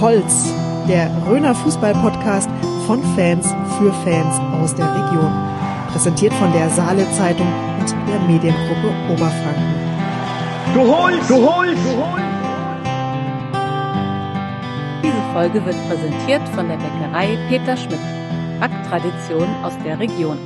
[0.00, 0.52] Holz,
[0.86, 2.50] der Röner Fußball-Podcast
[2.86, 5.32] von Fans für Fans aus der Region.
[5.90, 7.46] Präsentiert von der Saale Zeitung
[7.80, 9.74] und der Mediengruppe Oberfranken.
[10.74, 12.24] Du holst, du holst, du holst.
[15.02, 18.00] Diese Folge wird präsentiert von der Bäckerei Peter Schmidt.
[18.60, 20.36] Backtradition aus der Region.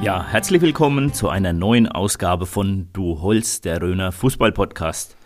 [0.00, 5.17] Ja, herzlich willkommen zu einer neuen Ausgabe von Du Holz, der Röner Fußball-Podcast.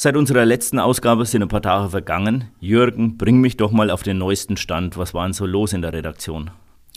[0.00, 2.52] Seit unserer letzten Ausgabe sind ein paar Tage vergangen.
[2.60, 4.96] Jürgen, bring mich doch mal auf den neuesten Stand.
[4.96, 6.52] Was war denn so los in der Redaktion?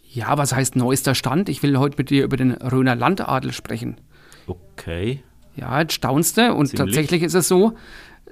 [0.07, 1.49] Ja, was heißt neuester Stand?
[1.49, 3.99] Ich will heute mit dir über den Röner Landadel sprechen.
[4.45, 5.23] Okay.
[5.55, 6.53] Ja, jetzt staunst du.
[6.53, 6.77] Und Ziemlich.
[6.77, 7.73] tatsächlich ist es so,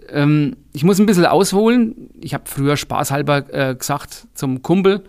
[0.09, 2.11] ähm, ich muss ein bisschen ausholen.
[2.21, 5.03] Ich habe früher spaßhalber äh, gesagt zum Kumpel,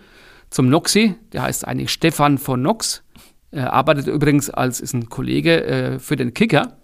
[0.49, 3.03] zum Noxi, der heißt eigentlich Stefan von Nox,
[3.51, 6.77] er arbeitet übrigens als ist ein Kollege äh, für den Kicker,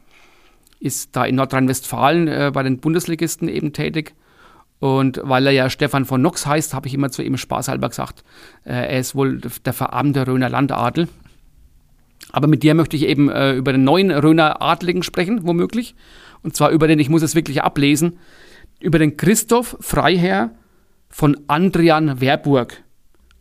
[0.79, 4.13] ist da in Nordrhein-Westfalen äh, bei den Bundesligisten eben tätig.
[4.79, 8.23] Und weil er ja Stefan von Nox heißt, habe ich immer zu ihm spaßhalber gesagt,
[8.63, 11.07] äh, er ist wohl der verarmte Röner Landadel.
[12.31, 15.95] Aber mit dir möchte ich eben äh, über den neuen Röner Adligen sprechen, womöglich.
[16.43, 18.19] Und zwar über den, ich muss es wirklich ablesen,
[18.79, 20.51] über den Christoph Freiherr
[21.09, 22.83] von Andrian Werburg.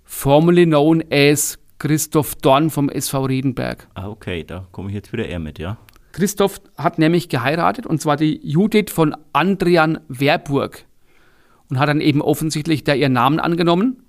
[0.05, 3.89] Formerly known as Christoph Dorn vom SV Riedenberg.
[3.95, 5.77] Ah, okay, da komme ich jetzt wieder eher mit, ja?
[6.17, 10.87] Christoph hat nämlich geheiratet und zwar die Judith von Andrian Werburg
[11.69, 14.03] und hat dann eben offensichtlich da ihren Namen angenommen.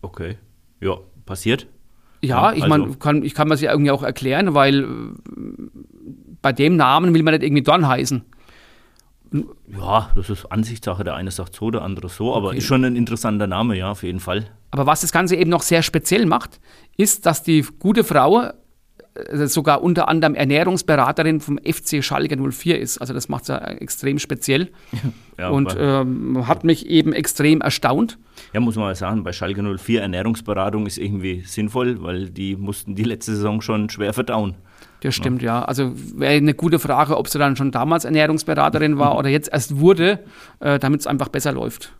[0.00, 0.36] Okay.
[0.80, 0.96] Ja,
[1.26, 1.68] passiert.
[2.22, 4.82] Ja, Ja, ich also- meine, kann, ich kann mir das ja irgendwie auch erklären, weil
[4.82, 4.86] äh,
[6.42, 8.24] bei dem Namen will man nicht irgendwie Dorn heißen.
[9.68, 11.04] Ja, das ist Ansichtssache.
[11.04, 12.34] Der eine sagt so, der andere so.
[12.34, 12.58] Aber Okay.
[12.58, 14.50] ist schon ein interessanter Name, ja, auf jeden Fall.
[14.72, 16.60] Aber was das Ganze eben noch sehr speziell macht,
[16.96, 18.50] ist, dass die gute Frau
[19.44, 22.98] sogar unter anderem Ernährungsberaterin vom FC Schalke 04 ist.
[22.98, 24.70] Also das macht sie extrem speziell
[25.38, 28.18] Ja, und ähm, hat mich eben extrem erstaunt.
[28.52, 32.94] Ja, muss man mal sagen, bei Schalke 04 Ernährungsberatung ist irgendwie sinnvoll, weil die mussten
[32.94, 34.56] die letzte Saison schon schwer verdauen.
[35.00, 35.64] Das stimmt, ja.
[35.64, 39.80] Also wäre eine gute Frage, ob sie dann schon damals Ernährungsberaterin war oder jetzt erst
[39.80, 40.20] wurde,
[40.60, 41.92] äh, damit es einfach besser läuft.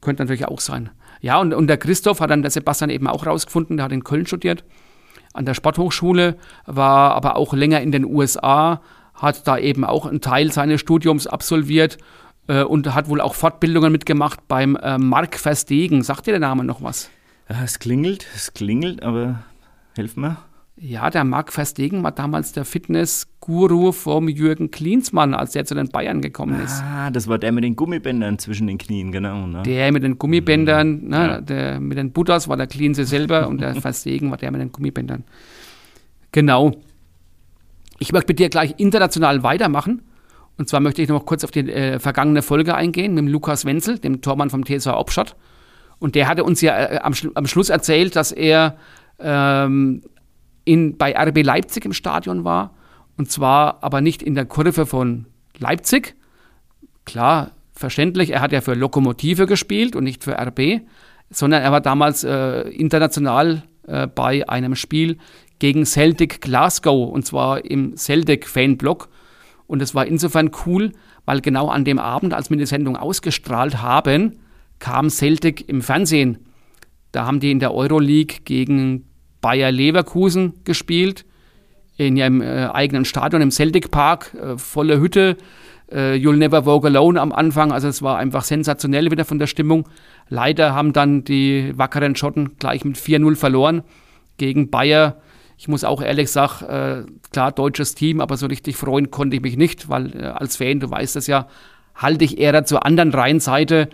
[0.00, 0.90] Könnte natürlich auch sein.
[1.20, 4.02] Ja, und, und der Christoph hat dann der Sebastian eben auch rausgefunden, der hat in
[4.02, 4.64] Köln studiert,
[5.32, 8.80] an der Sporthochschule, war aber auch länger in den USA,
[9.14, 11.98] hat da eben auch einen Teil seines Studiums absolviert
[12.48, 16.02] äh, und hat wohl auch Fortbildungen mitgemacht beim äh, Mark Verstegen.
[16.02, 17.10] Sagt dir der Name noch was?
[17.48, 19.42] Es klingelt, es klingelt, aber
[19.94, 20.38] helf mir.
[20.76, 25.88] Ja, der Marc Verstegen war damals der Fitnessguru vom Jürgen Klinsmann, als der zu den
[25.88, 26.82] Bayern gekommen ist.
[26.82, 29.46] Ah, das war der mit den Gummibändern zwischen den Knien, genau.
[29.46, 29.62] Ne?
[29.64, 31.40] Der mit den Gummibändern, ne, Ja.
[31.40, 34.72] der mit den Buddhas war der Klinse selber und der Verstegen war der mit den
[34.72, 35.24] Gummibändern.
[36.32, 36.72] Genau.
[37.98, 40.02] Ich möchte mit dir gleich international weitermachen.
[40.58, 43.64] Und zwar möchte ich noch kurz auf die äh, vergangene Folge eingehen mit dem Lukas
[43.64, 45.36] Wenzel, dem Tormann vom TSV Opschott.
[45.98, 48.76] Und der hatte uns ja äh, am, am Schluss erzählt, dass er
[49.20, 50.02] ähm,
[50.64, 52.74] in, bei RB Leipzig im Stadion war.
[53.16, 55.26] Und zwar aber nicht in der Kurve von
[55.58, 56.14] Leipzig.
[57.04, 60.82] Klar, verständlich, er hat ja für Lokomotive gespielt und nicht für RB,
[61.30, 65.18] sondern er war damals äh, international äh, bei einem Spiel
[65.58, 69.08] gegen Celtic Glasgow und zwar im Celtic Fanblock.
[69.66, 70.92] Und es war insofern cool,
[71.24, 74.40] weil genau an dem Abend, als wir die Sendung ausgestrahlt haben,
[74.78, 76.38] kam Celtic im Fernsehen.
[77.12, 79.04] Da haben die in der Euroleague gegen
[79.42, 81.26] Bayer Leverkusen gespielt,
[81.98, 85.36] in ihrem äh, eigenen Stadion im Celtic Park, äh, volle Hütte.
[85.90, 89.46] Äh, You'll Never Walk Alone am Anfang, also es war einfach sensationell wieder von der
[89.46, 89.86] Stimmung.
[90.30, 93.82] Leider haben dann die wackeren Schotten gleich mit 4-0 verloren
[94.38, 95.20] gegen Bayer.
[95.58, 99.42] Ich muss auch ehrlich sagen, äh, klar, deutsches Team, aber so richtig freuen konnte ich
[99.42, 101.46] mich nicht, weil äh, als Fan, du weißt es ja,
[101.94, 103.90] halte ich eher zur anderen Rheinseite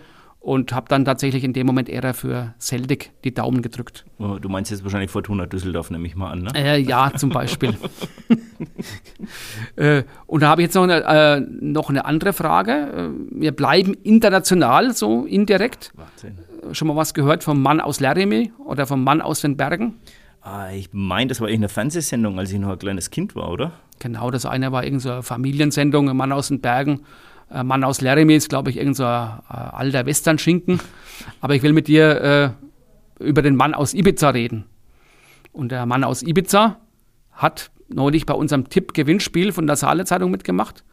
[0.49, 4.03] und habe dann tatsächlich in dem Moment eher für Celtic die Daumen gedrückt.
[4.17, 6.51] Oh, Du meinst jetzt wahrscheinlich Fortuna Düsseldorf, nehme ich mal an, ne?
[6.55, 7.77] Äh, ja, zum Beispiel.
[9.75, 12.71] äh, und da habe ich jetzt noch eine, äh, noch eine andere Frage.
[12.71, 15.91] Äh, wir bleiben international, so indirekt.
[15.93, 16.39] Wahnsinn.
[16.67, 19.99] Äh, Schon mal was gehört vom Mann aus Lerimi oder vom Mann aus den Bergen?
[20.41, 23.73] Ah, ich meine, das war irgendeine Fernsehsendung, als ich noch ein kleines Kind war, oder?
[23.99, 27.01] Genau, das eine war irgendeine so eine Familiensendung, ein Mann aus den Bergen.
[27.49, 30.79] Ein Mann aus Lerimi ist, glaube ich, irgendein so äh, alter Westernschinken.
[31.41, 32.55] Aber ich will mit dir
[33.19, 34.65] äh, über den Mann aus Ibiza reden.
[35.51, 36.77] Und der Mann aus Ibiza
[37.31, 40.83] hat neulich bei unserem Tipp-Gewinnspiel von der Saale-Zeitung mitgemacht.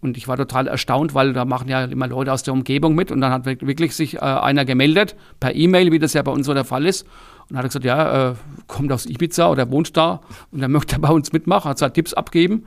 [0.00, 3.10] Und ich war total erstaunt, weil da machen ja immer Leute aus der Umgebung mit.
[3.10, 6.46] Und dann hat wirklich sich äh, einer gemeldet, per E-Mail, wie das ja bei uns
[6.46, 7.06] so der Fall ist.
[7.50, 8.34] Und hat gesagt, ja, äh,
[8.66, 10.20] kommt aus Ibiza oder wohnt da
[10.50, 12.66] und er möchte bei uns mitmachen, hat halt Tipps abgeben.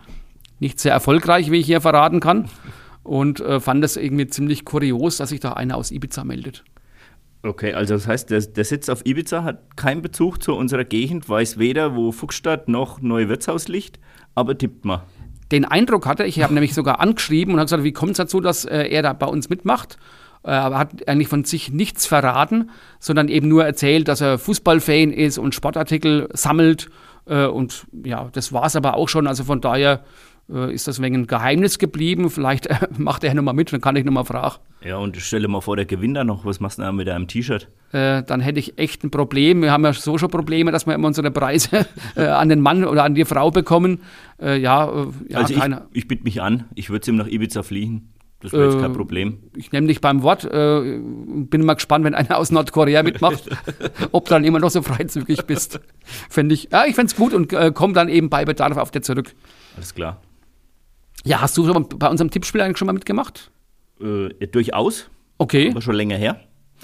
[0.59, 2.49] Nicht sehr erfolgreich, wie ich hier verraten kann.
[3.05, 6.63] Und äh, fand das irgendwie ziemlich kurios, dass sich da einer aus Ibiza meldet.
[7.43, 11.29] Okay, also das heißt, der, der sitzt auf Ibiza, hat keinen Bezug zu unserer Gegend,
[11.29, 13.99] weiß weder, wo Fuchsstadt noch Neuwirtshaus liegt,
[14.33, 15.03] aber tippt mal.
[15.51, 18.17] Den Eindruck hatte ich, ich habe nämlich sogar angeschrieben und habe gesagt, wie kommt es
[18.17, 19.99] dazu, dass äh, er da bei uns mitmacht?
[20.43, 25.11] Äh, aber hat eigentlich von sich nichts verraten, sondern eben nur erzählt, dass er Fußballfan
[25.11, 26.89] ist und Sportartikel sammelt.
[27.27, 29.27] Äh, und ja, das war es aber auch schon.
[29.27, 30.03] Also von daher
[30.47, 32.29] ist das wegen ein Geheimnis geblieben.
[32.29, 34.55] Vielleicht äh, macht er nochmal mit, dann kann ich nochmal fragen.
[34.83, 36.45] Ja, und stell dir mal vor, der gewinnt da noch.
[36.45, 37.69] Was machst du da mit deinem T-Shirt?
[37.91, 39.61] Äh, dann hätte ich echt ein Problem.
[39.63, 42.83] Wir haben ja so schon Probleme, dass wir immer unsere Preise äh, an den Mann
[42.83, 44.01] oder an die Frau bekommen.
[44.39, 45.87] Äh, ja, äh, ja, also ich, keiner.
[45.93, 48.11] ich bitte mich an, ich würde ihm nach Ibiza fliegen.
[48.41, 49.39] Das wäre jetzt kein Problem.
[49.55, 50.43] Ich nehme dich beim Wort.
[50.45, 53.49] Äh, bin mal gespannt, wenn einer aus Nordkorea mitmacht,
[54.11, 55.79] ob du dann immer noch so freizügig bist.
[56.29, 58.91] Fände ich, ja, ich fände es gut und äh, komme dann eben bei Bedarf auf
[58.91, 59.33] dir zurück.
[59.77, 60.21] Alles klar.
[61.25, 61.65] Ja, hast du
[61.97, 63.51] bei unserem Tippspiel eigentlich schon mal mitgemacht?
[63.99, 66.39] Äh, durchaus, Okay, aber schon länger her.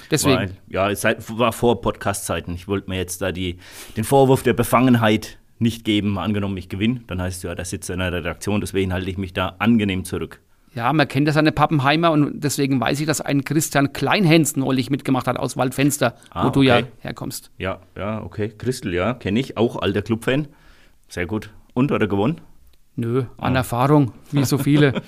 [0.09, 0.35] deswegen.
[0.37, 2.53] Weil, ja, es war vor Podcast-Zeiten.
[2.55, 3.57] Ich wollte mir jetzt da die,
[3.95, 6.17] den Vorwurf der Befangenheit nicht geben.
[6.17, 9.09] Angenommen, ich gewinne, dann heißt es ja, da sitzt er in der Redaktion, deswegen halte
[9.09, 10.41] ich mich da angenehm zurück.
[10.73, 14.89] Ja, man kennt ja seine Pappenheimer und deswegen weiß ich, dass ein Christian Kleinhens neulich
[14.89, 16.87] mitgemacht hat aus Waldfenster, Ah, wo du ja okay.
[16.99, 17.51] herkommst.
[17.57, 18.49] Ja, ja, okay.
[18.57, 19.57] Christel, ja, kenne ich.
[19.57, 20.47] Auch alter Clubfan.
[21.09, 21.51] Sehr gut.
[21.73, 22.39] Und hat er gewonnen?
[22.95, 25.01] Nö, an Erfahrung, wie so viele.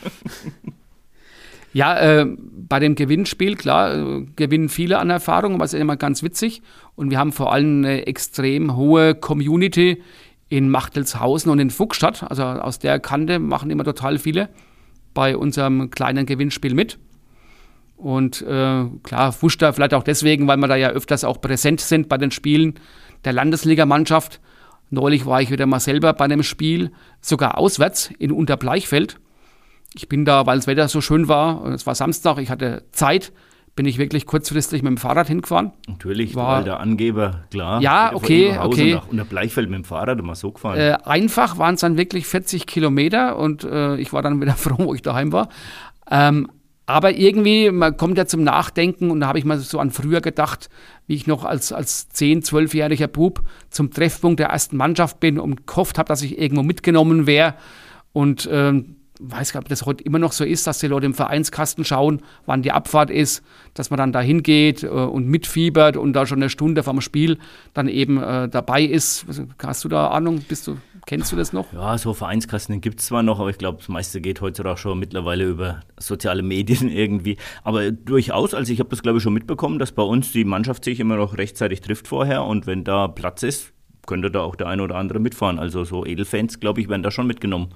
[1.73, 2.25] ja, äh,
[2.69, 6.61] bei dem Gewinnspiel, klar, äh, gewinnen viele an Erfahrung, aber es ist immer ganz witzig.
[6.95, 10.01] Und wir haben vor allem eine extrem hohe Community
[10.49, 12.23] in Machtelshausen und in Fuchsstadt.
[12.29, 14.49] Also aus der Kante machen immer total viele
[15.13, 16.99] bei unserem kleinen Gewinnspiel mit.
[17.97, 22.09] Und äh, klar, Fuchsstadt vielleicht auch deswegen, weil wir da ja öfters auch präsent sind
[22.09, 22.75] bei den Spielen
[23.23, 24.41] der Landesligamannschaft.
[24.93, 29.17] Neulich war ich wieder mal selber bei einem Spiel, sogar auswärts in Unterbleichfeld.
[29.95, 33.31] Ich bin da, weil das Wetter so schön war, es war Samstag, ich hatte Zeit,
[33.75, 35.71] bin ich wirklich kurzfristig mit dem Fahrrad hingefahren.
[35.87, 37.81] Natürlich, War- du alter Angeber, klar.
[37.81, 38.93] Ja, okay, okay.
[38.93, 40.77] Nach unter Bleichfeld mit dem Fahrrad immer so gefahren.
[40.77, 44.75] Äh, einfach waren es dann wirklich 40 Kilometer und äh, ich war dann wieder froh,
[44.77, 45.49] wo ich daheim war.
[46.11, 46.51] Ähm,
[46.85, 50.19] aber irgendwie, man kommt ja zum Nachdenken und da habe ich mal so an früher
[50.19, 50.69] gedacht,
[51.07, 55.65] wie ich noch als, als 10-, 12-jähriger Bub zum Treffpunkt der ersten Mannschaft bin und
[55.65, 57.55] gehofft habe, dass ich irgendwo mitgenommen wäre.
[58.11, 61.05] Und ähm, weiß gar nicht, ob das heute immer noch so ist, dass die Leute
[61.05, 63.43] im Vereinskasten schauen, wann die Abfahrt ist,
[63.73, 67.37] dass man dann da hingeht äh, und mitfiebert und da schon eine Stunde vom Spiel
[67.73, 69.25] dann eben äh, dabei ist.
[69.63, 70.43] Hast du da Ahnung?
[70.47, 71.71] Bist du, kennst du das noch?
[71.73, 74.99] Ja, so Vereinskasten gibt es zwar noch, aber ich glaube, das meiste geht heutzutage schon
[74.99, 77.37] mittlerweile über soziale Medien irgendwie.
[77.63, 80.83] Aber durchaus, also ich habe das glaube ich schon mitbekommen, dass bei uns die Mannschaft
[80.83, 83.73] sich immer noch rechtzeitig trifft vorher und wenn da Platz ist,
[84.05, 85.59] könnte da auch der eine oder andere mitfahren.
[85.59, 87.73] Also so Edelfans, glaube ich, werden da schon mitgenommen.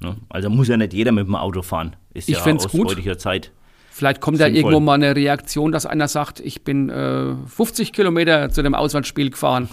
[0.00, 0.16] Ne?
[0.28, 1.96] Also muss ja nicht jeder mit dem Auto fahren.
[2.14, 2.88] Ist Ich ja aus gut.
[2.88, 3.52] heutiger Zeit.
[3.90, 4.60] Vielleicht kommt da Sinnvoll.
[4.72, 9.30] irgendwo mal eine Reaktion, dass einer sagt, ich bin äh, 50 Kilometer zu dem Auswärtsspiel
[9.30, 9.68] gefahren.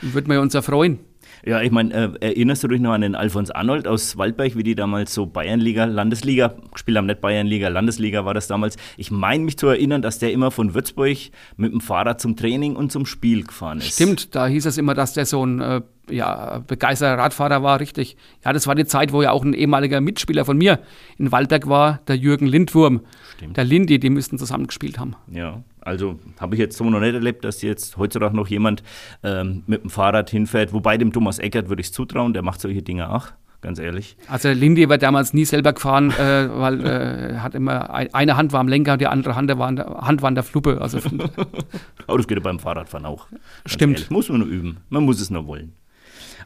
[0.00, 1.00] Würden wir uns ja freuen.
[1.44, 4.62] Ja, ich meine, äh, erinnerst du dich noch an den Alfons Arnold aus Waldberg, wie
[4.62, 8.76] die damals so Bayernliga, Landesliga, gespielt haben, nicht Bayernliga, Landesliga war das damals.
[8.96, 11.18] Ich meine mich zu erinnern, dass der immer von Würzburg
[11.56, 13.94] mit dem Fahrrad zum Training und zum Spiel gefahren ist.
[13.94, 15.80] Stimmt, da hieß es immer, dass der so ein äh,
[16.10, 18.16] ja, begeisterter Radfahrer war, richtig.
[18.44, 20.80] Ja, das war die Zeit, wo ja auch ein ehemaliger Mitspieler von mir
[21.18, 23.02] in Waldberg war, der Jürgen Lindwurm.
[23.36, 23.56] Stimmt.
[23.56, 25.14] Der Lindy, die müssten zusammen gespielt haben.
[25.30, 28.82] Ja, also habe ich jetzt so noch nicht erlebt, dass jetzt heutzutage noch jemand
[29.22, 30.72] ähm, mit dem Fahrrad hinfährt.
[30.72, 33.28] Wobei dem Thomas Eckert würde ich es zutrauen, der macht solche Dinge auch,
[33.62, 34.16] ganz ehrlich.
[34.28, 38.36] Also Lindy war damals nie selber gefahren, äh, weil äh, er hat immer ein, eine
[38.36, 40.44] Hand war am Lenker und die andere Hand war an der, Hand war an der
[40.44, 40.80] Fluppe.
[40.80, 40.98] Also
[42.06, 43.26] Aber das geht ja beim Fahrradfahren auch.
[43.64, 43.94] Stimmt.
[43.94, 44.76] Ehrlich, muss man nur üben.
[44.90, 45.72] Man muss es nur wollen.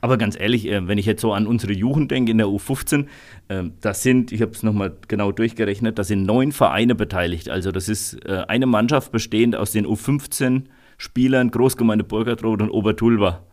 [0.02, 3.06] Aber ganz ehrlich, äh, wenn ich jetzt so an unsere Jugend denke in der U15,
[3.46, 7.48] äh, das sind, ich habe es nochmal genau durchgerechnet, da sind neun Vereine beteiligt.
[7.48, 10.64] Also das ist äh, eine Mannschaft bestehend aus den U15
[10.98, 13.44] Spielern Großgemeinde Burgertroth und Obertulba.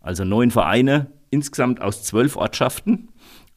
[0.00, 3.10] Also neun Vereine, insgesamt aus zwölf Ortschaften.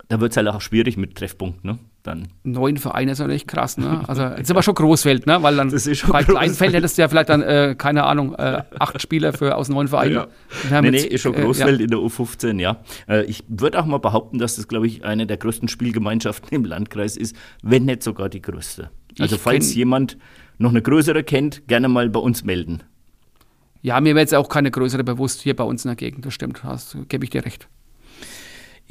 [0.10, 1.80] Da wird es halt auch schwierig mit Treffpunkt, ne?
[2.04, 4.04] Dann neun Vereine ist natürlich krass, ne?
[4.08, 5.44] Also jetzt ist aber schon Großfeld, ne?
[5.44, 6.24] Weil dann Das ist schon bei.
[6.24, 9.88] Kleinfeld hättest du ja vielleicht dann, äh, keine Ahnung, äh, acht Spieler für aus neun
[9.88, 10.14] Vereinen.
[10.16, 10.28] Ja.
[10.70, 12.78] Wir Nee, nee, ist schon äh, Großfeld in der U15, ja.
[13.08, 16.66] Äh, Ich würde auch mal behaupten, dass das, glaube ich, eine der größten Spielgemeinschaften im
[16.66, 18.90] Landkreis ist, wenn nicht sogar die größte.
[19.20, 20.18] Also Ich falls jemand
[20.58, 22.82] noch eine größere kennt, gerne mal bei uns melden.
[23.84, 26.34] Ja, mir wäre jetzt auch keine größere bewusst hier bei uns in der Gegend, das
[26.34, 27.68] stimmt, hast, gebe ich dir recht.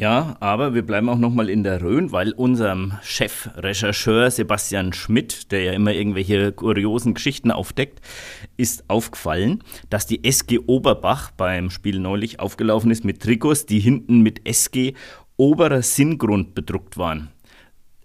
[0.01, 5.63] Ja, aber wir bleiben auch nochmal in der Rhön, weil unserem Chefrechercheur Sebastian Schmidt, der
[5.63, 8.01] ja immer irgendwelche kuriosen Geschichten aufdeckt,
[8.57, 14.21] ist aufgefallen, dass die SG Oberbach beim Spiel neulich aufgelaufen ist mit Trikots, die hinten
[14.23, 14.95] mit SG
[15.37, 17.29] oberer Sinngrund bedruckt waren.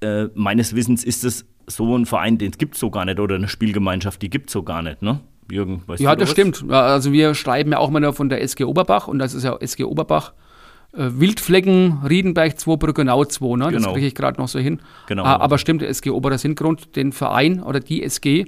[0.02, 3.36] äh, meines Wissens ist es so ein Verein, den gibt es so gar nicht, oder
[3.36, 5.22] eine Spielgemeinschaft, die gibt es so gar nicht, ne?
[5.50, 6.34] Jürgen, weißt Ja, du das was?
[6.34, 6.66] stimmt.
[6.70, 9.44] Ja, Also wir schreiben ja auch mal nur von der SG Oberbach und das ist
[9.44, 10.34] ja SG Oberbach.
[10.98, 13.64] Äh, Wildflecken, Riedenberg 2, Brückenau 2, ne?
[13.72, 13.94] Das Genau.
[13.94, 14.80] kriege ich gerade noch so hin.
[15.08, 15.24] Genau.
[15.24, 18.46] Ah, aber stimmt, der SG Oberer Sindgrund, den Verein oder die SG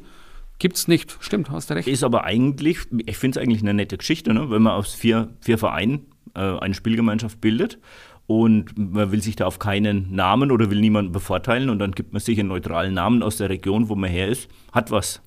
[0.60, 1.18] gibt es nicht.
[1.20, 1.88] Stimmt, hast du recht.
[1.88, 4.50] Ist aber eigentlich, ich finde es eigentlich eine nette Geschichte, ne?
[4.50, 7.80] wenn man aus vier, vier Vereinen äh, eine Spielgemeinschaft bildet
[8.28, 12.14] und man will sich da auf keinen Namen oder will niemanden bevorteilen und dann gibt
[12.14, 15.22] man sich einen neutralen Namen aus der Region, wo man her ist, hat was.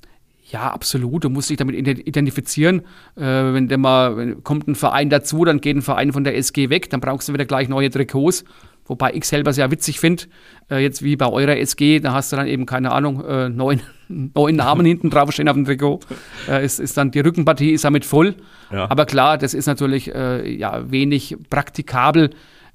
[0.50, 1.24] Ja, absolut.
[1.24, 2.80] Du musst dich damit ident- identifizieren.
[3.16, 6.36] Äh, wenn der mal wenn, kommt ein Verein dazu, dann geht ein Verein von der
[6.36, 8.44] SG weg, dann brauchst du wieder gleich neue Trikots.
[8.86, 10.24] Wobei ich selber sehr witzig finde,
[10.68, 13.80] äh, jetzt wie bei eurer SG, da hast du dann eben, keine Ahnung, äh, neun,
[14.08, 16.00] neun Namen hinten draufstehen auf dem Trikot.
[16.48, 18.34] Äh, ist, ist dann, die Rückenpartie ist damit voll.
[18.72, 18.90] Ja.
[18.90, 22.30] Aber klar, das ist natürlich äh, ja, wenig praktikabel.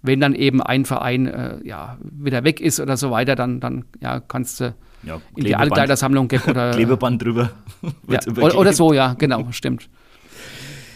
[0.05, 3.85] Wenn dann eben ein Verein äh, ja, wieder weg ist oder so weiter, dann, dann
[4.01, 7.51] ja, kannst du Ja, in die Altkleidersammlung gehen oder, Klebeband drüber.
[8.07, 9.89] ja, oder, so, ja, genau, stimmt.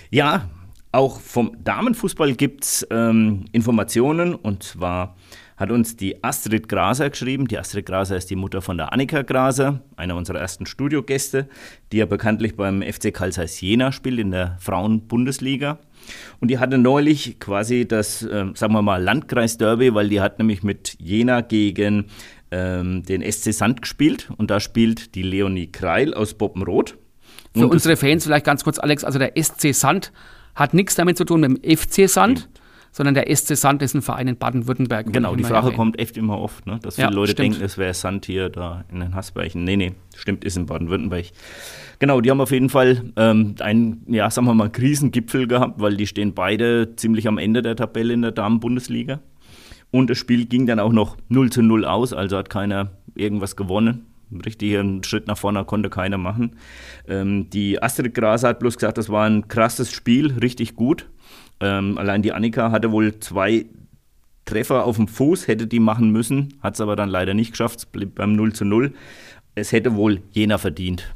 [0.09, 0.49] Ja,
[0.91, 5.15] auch vom Damenfußball gibt es ähm, Informationen und zwar
[5.59, 7.47] hat uns die Astrid Graser geschrieben.
[7.47, 11.49] Die Astrid Graser ist die Mutter von der Annika Graser, einer unserer ersten Studiogäste,
[11.91, 15.79] die ja bekanntlich beim FC Karl Jena spielt in der Frauenbundesliga.
[16.39, 20.63] Und die hatte neulich quasi das, ähm, sagen wir mal, Landkreisderby, weil die hat nämlich
[20.63, 22.05] mit Jena gegen
[22.51, 24.29] ähm, den SC Sand gespielt.
[24.37, 26.97] Und da spielt die Leonie Kreil aus Boppenroth.
[27.55, 30.11] Für unsere Fans vielleicht ganz kurz, Alex, also der SC Sand
[30.55, 32.49] hat nichts damit zu tun mit dem FC Sand,
[32.91, 35.11] sondern der SC Sand ist ein Verein in Baden-Württemberg.
[35.11, 36.79] Genau, die Frage kommt echt immer oft, ne?
[36.81, 37.53] dass Ja, viele Leute stimmt.
[37.53, 39.63] denken, es wäre Sand hier da in den Hasbergen.
[39.63, 41.25] Nee, nee, stimmt, ist in Baden-Württemberg.
[41.99, 45.97] Genau, die haben auf jeden Fall ähm, einen, ja, sagen wir mal, Krisengipfel gehabt, weil
[45.97, 49.19] die stehen beide ziemlich am Ende der Tabelle in der Damen-Bundesliga.
[49.91, 53.55] Und das Spiel ging dann auch noch 0 zu 0 aus, also hat keiner irgendwas
[53.55, 54.05] gewonnen.
[54.45, 56.55] Richtig einen Schritt nach vorne konnte keiner machen.
[57.07, 61.09] Ähm, die Astrid Graser hat bloß gesagt, das war ein krasses Spiel, richtig gut.
[61.61, 63.65] Ähm, allein die Annika hatte wohl zwei
[64.45, 67.79] Treffer auf dem Fuß, hätte die machen müssen, hat es aber dann leider nicht geschafft,
[67.79, 68.93] es blieb beim 0 zu 0.
[69.55, 71.13] Es hätte wohl jener verdient.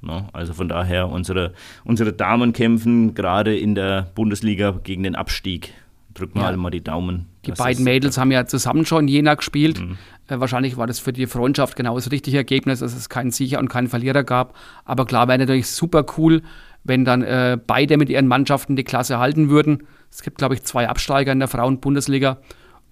[0.00, 0.28] Ne?
[0.32, 1.52] Also von daher, unsere,
[1.84, 5.74] unsere Damen kämpfen gerade in der Bundesliga gegen den Abstieg.
[6.14, 6.48] Drücken wir Ja.
[6.48, 7.26] alle mal die Daumen.
[7.44, 9.80] Die beiden Mädels haben ja zusammen schon Jena gespielt.
[9.80, 9.98] Mhm.
[10.28, 13.58] Äh, wahrscheinlich war das für die Freundschaft genau das richtige Ergebnis, dass es keinen Sieger
[13.58, 14.54] und keinen Verlierer gab.
[14.84, 16.42] Aber klar wäre natürlich super cool,
[16.84, 19.86] wenn dann äh, beide mit ihren Mannschaften die Klasse halten würden.
[20.10, 22.38] Es gibt, glaube ich, zwei Absteiger in der Frauen-Bundesliga.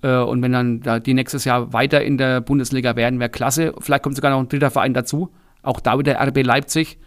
[0.03, 3.75] Äh, und wenn dann da die nächstes Jahr weiter in der Bundesliga wären, wäre klasse.
[3.81, 5.31] Vielleicht kommt sogar noch ein dritter Verein dazu.
[5.63, 6.99] Auch da wieder RB Leipzig.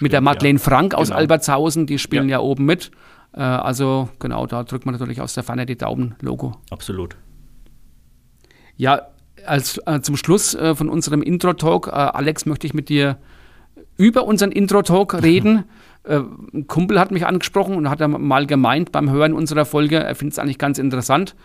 [0.00, 1.18] mit der Madeleine Frank aus Genau.
[1.20, 2.40] Albertshausen, die spielen ja, Ja.
[2.40, 2.90] oben mit.
[3.32, 6.56] Äh, also genau, da drückt man natürlich aus der Ferne die Daumen-Logo.
[6.70, 7.16] Absolut.
[8.76, 9.02] Ja,
[9.46, 13.16] als, äh, zum Schluss äh, von unserem Intro-Talk, äh, Alex, möchte ich mit dir
[13.96, 15.64] über unseren Intro-Talk reden.
[16.08, 16.20] Äh,
[16.54, 20.32] ein Kumpel hat mich angesprochen und hat mal gemeint beim Hören unserer Folge, er findet
[20.32, 21.36] es eigentlich ganz interessant.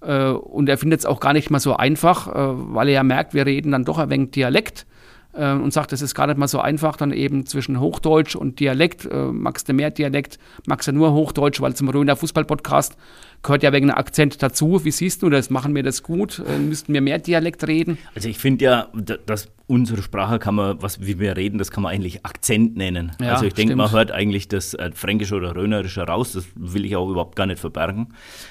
[0.00, 2.34] Äh, und er findet es auch gar nicht mal so einfach, äh,
[2.74, 4.86] weil er ja merkt, wir reden dann doch ein wenig Dialekt.
[5.32, 8.60] äh, Und sagt, es ist gar nicht mal so einfach, dann eben zwischen Hochdeutsch und
[8.60, 9.06] Dialekt.
[9.06, 10.38] Äh, magst du mehr Dialekt?
[10.66, 11.60] Magst du nur Hochdeutsch?
[11.60, 12.96] Weil zum Röner Fußball-Podcast
[13.42, 14.84] gehört ja wegen einem Akzent dazu.
[14.84, 15.50] Wie siehst du das?
[15.50, 16.42] Machen wir das gut?
[16.46, 17.98] Äh, müssten wir mehr Dialekt reden?
[18.14, 18.88] Also ich finde ja,
[19.26, 23.12] dass unsere Sprache kann man, was wie wir reden, das kann man eigentlich Akzent nennen.
[23.20, 26.32] Ja, also ich denke, man hört eigentlich das äh, Fränkische oder Rönerische raus.
[26.32, 28.08] Das will ich auch überhaupt gar nicht verbergen.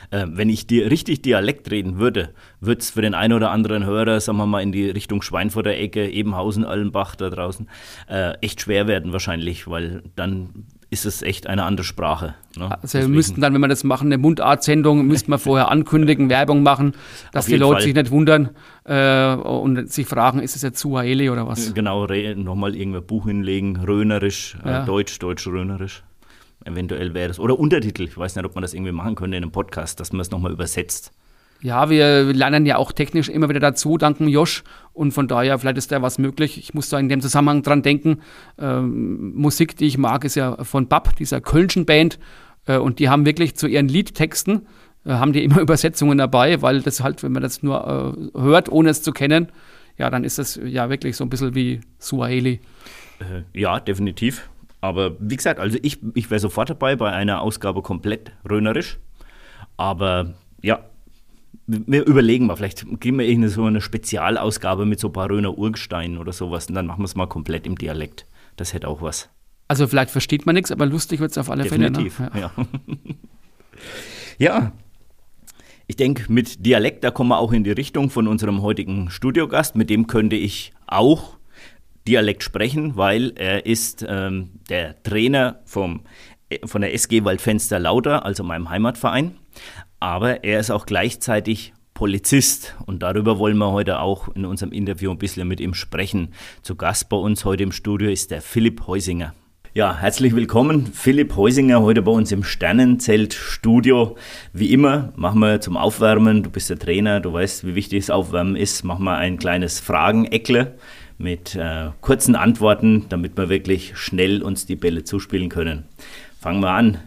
[0.09, 2.29] Äh, wenn ich dir richtig Dialekt reden würde,
[2.59, 5.71] würde es für den einen oder anderen Hörer, sagen wir mal, in die Richtung Schweinfurter
[5.71, 7.69] Ecke, Ebenhausen, Allenbach da draußen,
[8.09, 12.35] äh, echt schwer werden wahrscheinlich, weil dann ist es echt eine andere Sprache.
[12.57, 12.65] Ne?
[12.65, 16.29] Also wir Deswegen- müssten dann, wenn wir das machen, eine Mundart-Sendung, müssten wir vorher ankündigen,
[16.29, 16.93] Werbung machen,
[17.31, 17.81] dass die Leute Fall.
[17.83, 18.49] sich nicht wundern
[18.83, 21.73] äh, und sich fragen, ist es jetzt Suaheli oder was?
[21.73, 24.83] Genau, re- nochmal irgendein Buch hinlegen, Rönerisch, Ja.
[24.83, 26.03] äh, Deutsch, Deutsch-Rönerisch.
[26.65, 27.39] Eventuell wäre das.
[27.39, 28.03] Oder Untertitel.
[28.03, 30.29] Ich weiß nicht, ob man das irgendwie machen könnte in einem Podcast, dass man es
[30.29, 31.11] nochmal übersetzt.
[31.63, 34.63] Ja, wir lernen ja auch technisch immer wieder dazu, danken Josh.
[34.93, 36.57] Und von daher, vielleicht ist da was möglich.
[36.57, 38.21] Ich muss da in dem Zusammenhang dran denken.
[38.57, 42.17] Ähm, Musik, die ich mag, ist ja von Bab, dieser Kölnschen Band.
[42.65, 44.67] Äh, und die haben wirklich zu ihren Liedtexten,
[45.05, 48.69] äh, haben die immer Übersetzungen dabei, weil das halt, wenn man das nur äh, hört,
[48.69, 49.51] ohne es zu kennen,
[49.97, 52.59] ja, dann ist das ja wirklich so ein bisschen wie Suaheli.
[53.19, 54.49] Äh, ja, definitiv.
[54.81, 58.97] Aber wie gesagt, also ich, ich wäre sofort dabei bei einer Ausgabe komplett Rönerisch.
[59.77, 60.79] Aber ja,
[61.67, 65.57] wir überlegen mal, vielleicht geben wir irgendeine so eine Spezialausgabe mit so ein paar Röner
[65.57, 68.25] Urgesteinen oder sowas und dann machen wir es mal komplett im Dialekt.
[68.57, 69.29] Das hätte auch was.
[69.67, 72.15] Also vielleicht versteht man nichts, aber lustig wird es auf alle Definitiv.
[72.15, 72.29] Fälle.
[72.33, 72.39] Ne?
[72.41, 72.51] Ja.
[72.57, 72.67] Ja.
[74.61, 74.71] ja.
[75.87, 79.75] Ich denke, mit Dialekt, da kommen wir auch in die Richtung von unserem heutigen Studiogast.
[79.75, 81.37] Mit dem könnte ich auch
[82.07, 86.01] Dialekt sprechen, weil er ist ähm, der Trainer vom,
[86.49, 89.35] äh, von der SG Waldfenster Lauter, also meinem Heimatverein.
[90.01, 95.11] Aber er ist auch gleichzeitig Polizist und darüber wollen wir heute auch in unserem Interview
[95.11, 96.29] ein bisschen mit ihm sprechen.
[96.63, 99.35] Zu Gast bei uns heute im Studio ist der Philipp Heusinger.
[99.75, 104.17] Ja, herzlich willkommen, Philipp Heusinger, heute bei uns im Sternenzelt-Studio.
[104.53, 108.09] Wie immer machen wir zum Aufwärmen, du bist der Trainer, du weißt, wie wichtig das
[108.09, 110.79] Aufwärmen ist, machen wir ein kleines Frageneckle
[111.19, 115.83] mit äh, kurzen Antworten, damit wir wirklich schnell uns die Bälle zuspielen können.
[116.39, 116.97] Fangen wir an.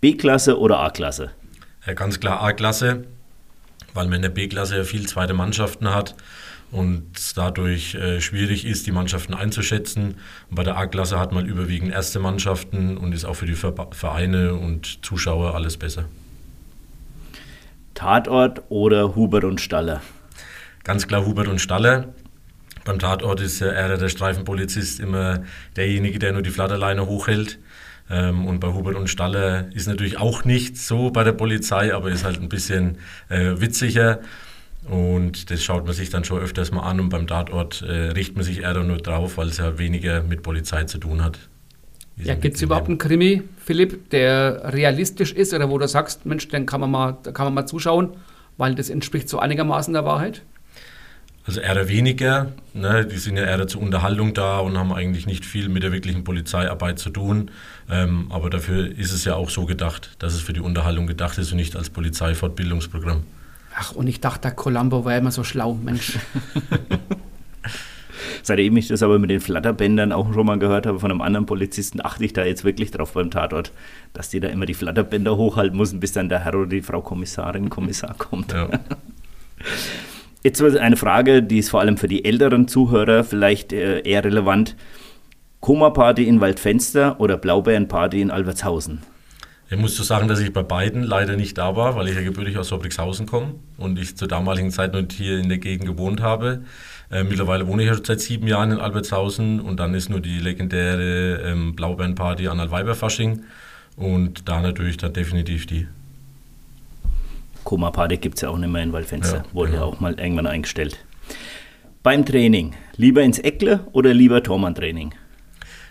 [0.00, 1.30] B-Klasse oder A-Klasse?
[1.86, 3.04] Ja, ganz klar A-Klasse,
[3.92, 6.14] weil man in der B-Klasse ja viel zweite Mannschaften hat
[6.70, 10.14] und es dadurch äh, schwierig ist, die Mannschaften einzuschätzen.
[10.48, 14.54] Und bei der A-Klasse hat man überwiegend erste Mannschaften und ist auch für die Vereine
[14.54, 16.04] und Zuschauer alles besser.
[17.94, 20.02] Tatort oder Hubert und Staller?
[20.84, 22.14] Ganz klar Hubert und Staller.
[22.84, 25.44] Beim Tatort ist ja eher der Streifenpolizist immer
[25.76, 27.58] derjenige, der nur die Flatterleine hochhält.
[28.12, 32.10] Ähm, und bei Hubert und Staller ist natürlich auch nicht so bei der Polizei, aber
[32.10, 32.98] ist halt ein bisschen
[33.30, 34.20] äh, witziger.
[34.88, 38.36] Und das schaut man sich dann schon öfters mal an und beim Tatort äh, richtet
[38.36, 41.38] man sich eher nur drauf, weil es ja weniger mit Polizei zu tun hat.
[42.16, 46.46] Ja, gibt es überhaupt einen Krimi, Philipp, der realistisch ist oder wo du sagst, Mensch,
[46.48, 48.10] den kann man mal, da kann man mal zuschauen,
[48.58, 50.42] weil das entspricht so einigermaßen der Wahrheit?
[51.44, 52.52] Also eher weniger.
[52.72, 53.04] Ne?
[53.04, 56.22] Die sind ja eher zur Unterhaltung da und haben eigentlich nicht viel mit der wirklichen
[56.22, 57.50] Polizeiarbeit zu tun.
[57.90, 61.38] Ähm, aber dafür ist es ja auch so gedacht, dass es für die Unterhaltung gedacht
[61.38, 63.24] ist und nicht als Polizeifortbildungsprogramm.
[63.76, 66.16] Ach, und ich dachte, der Columbo war immer so schlau, Mensch.
[68.44, 71.46] Seitdem ich das aber mit den Flatterbändern auch schon mal gehört habe von einem anderen
[71.46, 73.72] Polizisten, achte ich da jetzt wirklich drauf beim Tatort,
[74.12, 77.02] dass die da immer die Flatterbänder hochhalten müssen, bis dann der Herr oder die Frau
[77.02, 78.52] Kommissarin, Kommissar kommt.
[78.52, 78.68] Ja.
[80.44, 84.76] Jetzt eine Frage, die ist vor allem für die älteren Zuhörer vielleicht äh, eher relevant.
[85.60, 89.02] Koma-Party in Waldfenster oder Blaubeeren-Party in Albertshausen?
[89.70, 92.22] Ich muss so sagen, dass ich bei beiden leider nicht da war, weil ich ja
[92.22, 96.20] gebürtig aus Obrigshausen komme und ich zur damaligen Zeit noch hier in der Gegend gewohnt
[96.20, 96.64] habe.
[97.10, 100.40] Äh, mittlerweile wohne ich ja seit sieben Jahren in Albertshausen und dann ist nur die
[100.40, 103.44] legendäre ähm, Blaubeeren-Party an Altweiberfasching
[103.96, 105.86] und da natürlich dann definitiv die.
[107.64, 109.38] Koma-Party gibt es ja auch nicht mehr in Waldfenster.
[109.38, 109.82] Ja, Wurde genau.
[109.90, 110.98] ja auch mal irgendwann eingestellt.
[112.02, 115.14] Beim Training, lieber ins Eckle oder lieber Tormann-Training?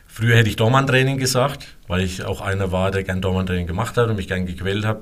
[0.08, 4.10] Früher hätte ich Dormann-Training gesagt, weil ich auch einer war, der gern Dormann-Training gemacht hat
[4.10, 5.02] und mich gern gequält habe.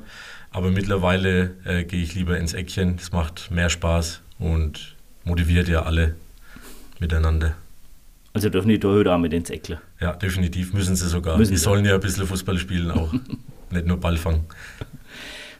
[0.52, 2.96] Aber mittlerweile äh, gehe ich lieber ins Eckchen.
[3.00, 6.16] Es macht mehr Spaß und motiviert ja alle
[7.00, 7.56] miteinander.
[8.34, 9.82] Also dürfen die Torhüter auch mit ins Eckle?
[10.00, 11.38] Ja, definitiv müssen sie sogar.
[11.38, 11.64] Müssen die sie.
[11.64, 13.12] sollen ja ein bisschen Fußball spielen auch,
[13.72, 14.46] nicht nur Ball fangen.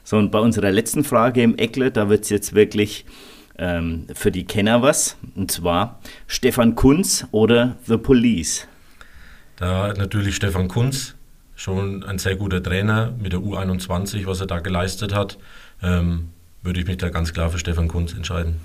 [0.04, 3.04] So, und bei unserer letzten Frage im Eckle, da wird es jetzt wirklich
[3.58, 5.16] ähm, für die Kenner was.
[5.36, 8.66] Und zwar Stefan Kunz oder The Police.
[9.56, 11.14] Da natürlich Stefan Kunz
[11.54, 15.38] schon ein sehr guter Trainer mit der U21, was er da geleistet hat.
[15.82, 16.30] Ähm,
[16.62, 18.56] würde ich mich da ganz klar für Stefan Kunz entscheiden.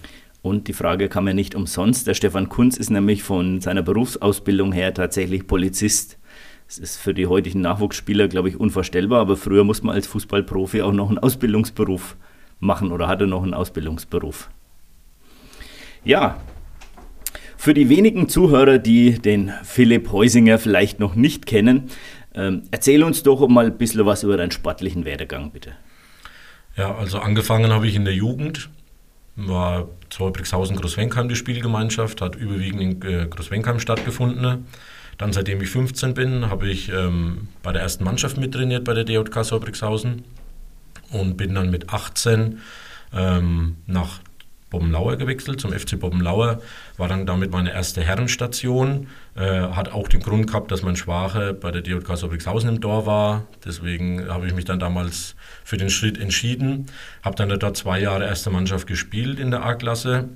[0.41, 2.07] Und die Frage kam ja nicht umsonst.
[2.07, 6.17] Der Stefan Kunz ist nämlich von seiner Berufsausbildung her tatsächlich Polizist.
[6.67, 10.81] Das ist für die heutigen Nachwuchsspieler, glaube ich, unvorstellbar, aber früher musste man als Fußballprofi
[10.81, 12.15] auch noch einen Ausbildungsberuf
[12.59, 14.49] machen oder hatte noch einen Ausbildungsberuf.
[16.03, 16.39] Ja,
[17.57, 21.89] für die wenigen Zuhörer, die den Philipp Heusinger vielleicht noch nicht kennen,
[22.35, 25.71] ähm, erzähl uns doch mal ein bisschen was über deinen sportlichen Werdegang, bitte.
[26.75, 28.69] Ja, also angefangen habe ich in der Jugend,
[29.35, 34.65] war zu Brixhausen Großwenkheim die Spielgemeinschaft, hat überwiegend in äh, Großwenkheim stattgefunden.
[35.17, 39.05] Dann, seitdem ich 15 bin, habe ich ähm, bei der ersten Mannschaft mittrainiert bei der
[39.05, 40.23] DJK Sorbrixhausen
[41.11, 42.59] und bin dann mit 18
[43.13, 44.19] ähm, nach
[44.75, 46.61] Bobbenlauer gewechselt, zum FC Bobbenlauer,
[46.97, 49.07] war dann damit meine erste Herrenstation.
[49.35, 53.05] Äh, hat auch den Grund gehabt, dass mein Schwache bei der DJK Sobrigshausen im Tor
[53.05, 53.45] war.
[53.63, 56.87] Deswegen habe ich mich dann damals für den Schritt entschieden.
[57.23, 60.29] Habe dann dort zwei Jahre erste Mannschaft gespielt in der A-Klasse.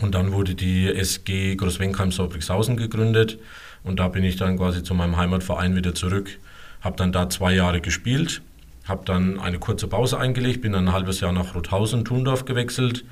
[0.00, 3.38] Und dann wurde die SG Großwenkheim-Sobrigshausen gegründet.
[3.84, 6.38] Und da bin ich dann quasi zu meinem Heimatverein wieder zurück.
[6.80, 8.42] Habe dann da zwei Jahre gespielt.
[8.84, 13.04] Habe dann eine kurze Pause eingelegt, bin dann ein halbes Jahr nach Rothausen, Thundorf gewechselt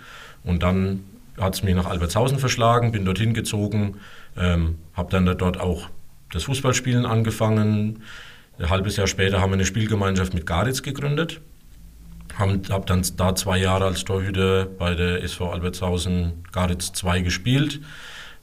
[0.43, 1.05] und dann
[1.39, 3.97] hat es mich nach Albertshausen verschlagen, bin dorthin gezogen,
[4.37, 5.89] ähm, habe dann dort auch
[6.33, 8.03] das Fußballspielen angefangen.
[8.59, 11.41] Ein halbes Jahr später haben wir eine Spielgemeinschaft mit Garitz gegründet.
[12.37, 17.81] Habe hab dann da zwei Jahre als Torhüter bei der SV Albertshausen Garitz 2 gespielt.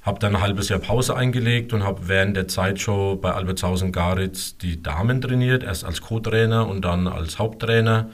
[0.08, 3.92] Habe dann ein halbes Jahr Pause eingelegt und habe während der Zeit schon bei Albertshausen
[3.92, 8.10] Garitz die Damen trainiert, erst als Co-Trainer und dann als Haupttrainer.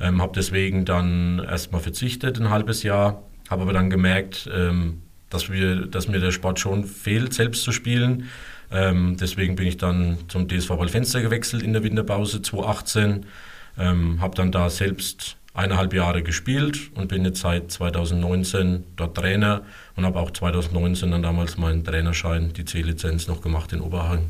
[0.00, 5.48] Ähm, habe deswegen dann erstmal verzichtet, ein halbes Jahr, habe aber dann gemerkt, ähm, dass,
[5.48, 8.24] wir, dass mir der Sport schon fehlt, selbst zu spielen.
[8.72, 13.24] Ähm, deswegen bin ich dann zum DSV Waldfenster gewechselt in der Winterpause 2018.
[13.78, 19.62] Ähm, habe dann da selbst eineinhalb Jahre gespielt und bin jetzt seit 2019 dort Trainer
[19.96, 24.28] und habe auch 2019 dann damals meinen Trainerschein, die C-Lizenz noch gemacht in Oberhagen.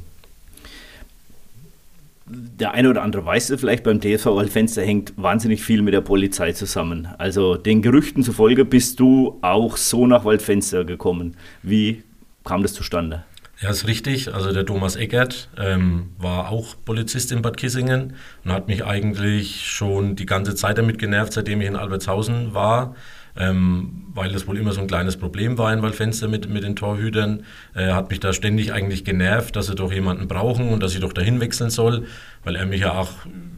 [2.28, 6.00] Der eine oder andere weiß es vielleicht, beim DSV Waldfenster hängt wahnsinnig viel mit der
[6.00, 7.06] Polizei zusammen.
[7.18, 11.36] Also den Gerüchten zufolge bist du auch so nach Waldfenster gekommen.
[11.62, 12.02] Wie
[12.44, 13.24] kam das zustande?
[13.58, 14.34] Ja, ist richtig.
[14.34, 18.14] Also der Thomas Eckert ähm, war auch Polizist in Bad Kissingen
[18.44, 22.94] und hat mich eigentlich schon die ganze Zeit damit genervt, seitdem ich in Albertshausen war,
[23.34, 26.76] ähm, weil das wohl immer so ein kleines Problem war in Waldfenster mit, mit den
[26.76, 27.44] Torhütern.
[27.72, 31.00] Er hat mich da ständig eigentlich genervt, dass sie doch jemanden brauchen und dass ich
[31.00, 32.06] doch dahin wechseln soll,
[32.44, 33.12] weil er mich ja auch,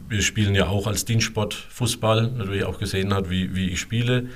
[0.07, 4.27] wir spielen ja auch als Dienstsport Fußball, natürlich auch gesehen hat, wie, wie ich spiele.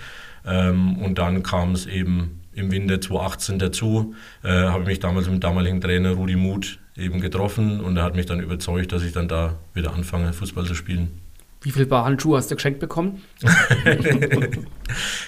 [0.46, 5.26] Ähm, und dann kam es eben im Winter 2018 dazu, äh, habe ich mich damals
[5.26, 9.04] mit dem damaligen Trainer Rudi Muth eben getroffen und er hat mich dann überzeugt, dass
[9.04, 11.20] ich dann da wieder anfange, Fußball zu spielen.
[11.62, 13.22] Wie viel Paar Handschuhe hast du geschenkt bekommen?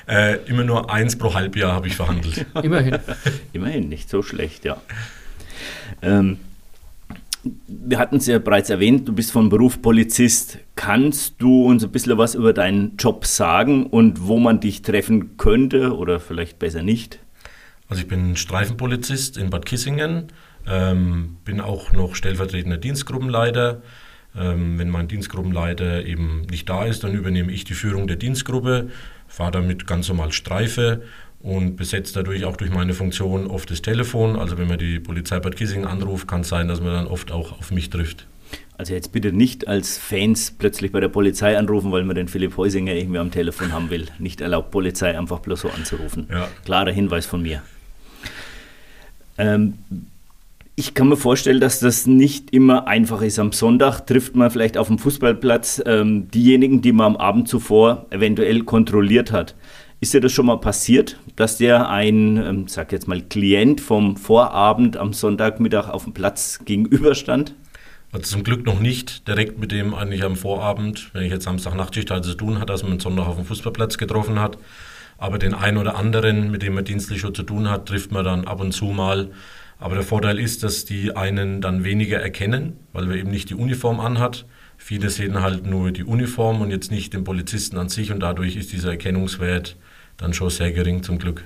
[0.07, 2.45] äh, immer nur eins pro Halbjahr habe ich verhandelt.
[2.61, 2.99] Immerhin.
[3.53, 4.81] Immerhin, nicht so schlecht, ja.
[6.01, 6.39] Ähm,
[7.67, 10.60] wir hatten es ja bereits erwähnt, du bist von Beruf Polizist.
[10.75, 15.38] Kannst du uns ein bisschen was über deinen Job sagen und wo man dich treffen
[15.38, 17.19] könnte oder vielleicht besser nicht?
[17.88, 20.27] Also ich bin Streifenpolizist in Bad Kissingen,
[20.67, 23.84] ähm, bin auch noch stellvertretender Dienstgruppenleiter.
[24.36, 28.89] Ähm, wenn mein Dienstgruppenleiter eben nicht da ist, dann übernehme ich die Führung der Dienstgruppe,
[29.27, 31.03] fahre damit ganz normal Streife
[31.45, 34.36] und besetzt dadurch auch durch meine Funktion oft das Telefon.
[34.36, 37.31] Also wenn man die Polizei Bad Kissingen anruft, kann es sein, dass man dann oft
[37.31, 38.25] auch auf mich trifft.
[38.79, 42.58] Also jetzt bitte nicht als Fans plötzlich bei der Polizei anrufen, weil man den Philipp
[42.58, 44.08] Heusinger irgendwie am Telefon haben will.
[44.17, 46.27] Nicht erlaubt, Polizei einfach bloß so anzurufen.
[46.31, 46.47] Ja.
[46.65, 47.62] Klarer Hinweis von mir.
[49.38, 49.75] Ähm,
[50.75, 53.38] ich kann mir vorstellen, dass das nicht immer einfach ist.
[53.38, 58.08] Am Sonntag trifft man vielleicht auf dem Fußballplatz ähm, diejenigen, die man am Abend zuvor
[58.10, 59.53] eventuell kontrolliert hat.
[60.01, 64.17] Ist dir das schon mal passiert, dass dir ein, ähm, sag jetzt mal, Klient vom
[64.17, 67.55] Vorabend am Sonntagmittag auf dem Platz gegenüberstand?
[68.12, 71.75] Also zum Glück noch nicht direkt mit dem eigentlich am Vorabend, wenn ich jetzt Samstag
[71.75, 74.58] Nachtschicht hatte zu tun hat, dass man Sonntag auf dem Fußballplatz getroffen hat.
[75.17, 78.25] Aber den einen oder anderen, mit dem man dienstlich schon zu tun hat, trifft man
[78.25, 79.31] dann ab und zu mal.
[79.79, 83.55] Aber der Vorteil ist, dass die einen dann weniger erkennen, weil wir eben nicht die
[83.55, 84.45] Uniform anhat.
[84.77, 88.55] Viele sehen halt nur die Uniform und jetzt nicht den Polizisten an sich und dadurch
[88.55, 89.77] ist dieser Erkennungswert
[90.17, 91.45] dann schon sehr gering zum Glück.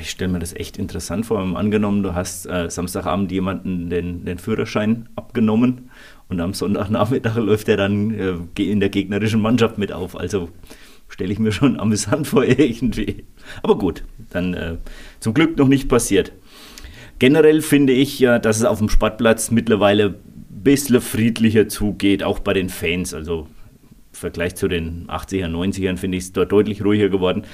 [0.00, 1.40] Ich stelle mir das echt interessant vor.
[1.56, 5.90] Angenommen, du hast äh, Samstagabend jemanden den, den Führerschein abgenommen
[6.28, 10.16] und am Sonntagnachmittag läuft er dann äh, in der gegnerischen Mannschaft mit auf.
[10.16, 10.50] Also
[11.08, 13.24] stelle ich mir schon amüsant vor irgendwie.
[13.62, 14.76] Aber gut, dann äh,
[15.20, 16.32] zum Glück noch nicht passiert.
[17.18, 22.40] Generell finde ich ja, dass es auf dem Sportplatz mittlerweile ein bisschen friedlicher zugeht, auch
[22.40, 23.14] bei den Fans.
[23.14, 23.46] Also
[24.12, 27.44] im Vergleich zu den 80er, 90ern finde ich es dort deutlich ruhiger geworden.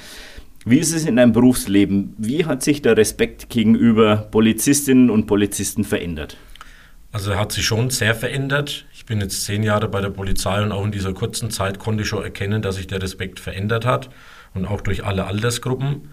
[0.65, 2.13] Wie ist es in deinem Berufsleben?
[2.17, 6.37] Wie hat sich der Respekt gegenüber Polizistinnen und Polizisten verändert?
[7.11, 8.85] Also er hat sich schon sehr verändert.
[8.93, 12.03] Ich bin jetzt zehn Jahre bei der Polizei und auch in dieser kurzen Zeit konnte
[12.03, 14.09] ich schon erkennen, dass sich der Respekt verändert hat
[14.53, 16.09] und auch durch alle Altersgruppen.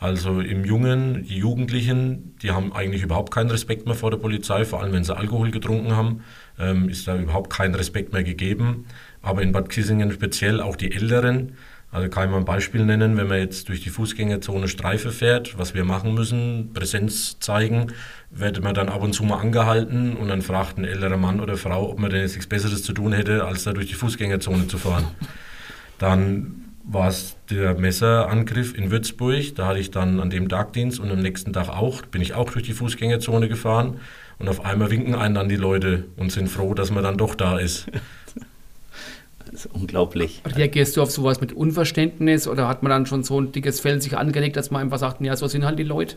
[0.00, 4.64] Also im Jungen, die Jugendlichen, die haben eigentlich überhaupt keinen Respekt mehr vor der Polizei,
[4.64, 6.24] vor allem wenn sie Alkohol getrunken haben,
[6.58, 8.86] ähm, ist da überhaupt kein Respekt mehr gegeben.
[9.22, 11.52] Aber in Bad Kissingen speziell auch die Älteren,
[11.92, 15.58] also kann ich mal ein Beispiel nennen, wenn man jetzt durch die Fußgängerzone Streife fährt,
[15.58, 17.88] was wir machen müssen, Präsenz zeigen,
[18.30, 21.58] wird man dann ab und zu mal angehalten und dann fragt ein älterer Mann oder
[21.58, 24.68] Frau, ob man denn jetzt nichts Besseres zu tun hätte, als da durch die Fußgängerzone
[24.68, 25.04] zu fahren.
[25.98, 31.10] Dann war es der Messerangriff in Würzburg, da hatte ich dann an dem Tagdienst und
[31.10, 34.00] am nächsten Tag auch, bin ich auch durch die Fußgängerzone gefahren
[34.38, 37.34] und auf einmal winken einen dann die Leute und sind froh, dass man dann doch
[37.34, 37.86] da ist.
[39.52, 40.40] Das ist unglaublich.
[40.46, 44.00] Reagierst du auf sowas mit Unverständnis oder hat man dann schon so ein dickes Fell
[44.00, 46.16] sich angelegt, dass man einfach sagt, ja, so sind halt die Leute?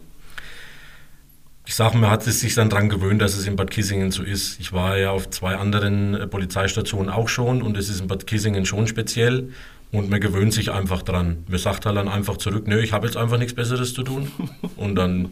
[1.68, 4.24] Ich sage, man hat es sich dann daran gewöhnt, dass es in Bad Kissingen so
[4.24, 4.60] ist.
[4.60, 8.26] Ich war ja auf zwei anderen äh, Polizeistationen auch schon und es ist in Bad
[8.26, 9.50] Kissingen schon speziell
[9.92, 11.44] und man gewöhnt sich einfach dran.
[11.48, 14.32] Man sagt halt dann einfach zurück, nö, ich habe jetzt einfach nichts Besseres zu tun
[14.78, 15.32] und dann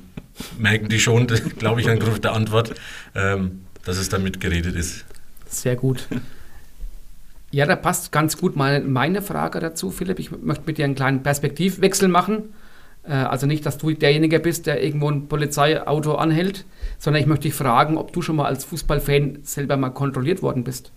[0.57, 1.27] merken die schon,
[1.59, 2.73] glaube ich, an der Antwort,
[3.15, 5.05] ähm, dass es damit geredet ist.
[5.47, 6.07] Sehr gut.
[7.53, 10.17] Ja, da passt ganz gut meine, meine Frage dazu, Philipp.
[10.17, 12.45] Ich möchte mit dir einen kleinen Perspektivwechsel machen.
[13.03, 16.65] Äh, also nicht, dass du derjenige bist, der irgendwo ein Polizeiauto anhält,
[16.97, 20.63] sondern ich möchte dich fragen, ob du schon mal als Fußballfan selber mal kontrolliert worden
[20.63, 20.91] bist.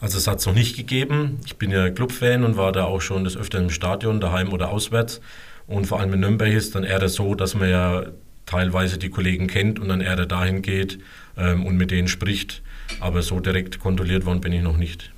[0.00, 1.40] Also es hat es noch nicht gegeben.
[1.44, 4.70] Ich bin ja Clubfan und war da auch schon des Öfteren im Stadion, daheim oder
[4.70, 5.20] auswärts.
[5.66, 8.04] Und vor allem in Nürnberg ist dann eher so, dass man ja
[8.46, 11.00] teilweise die Kollegen kennt und dann eher dahin geht
[11.36, 12.62] ähm, und mit denen spricht.
[13.00, 15.10] Aber so direkt kontrolliert worden bin ich noch nicht.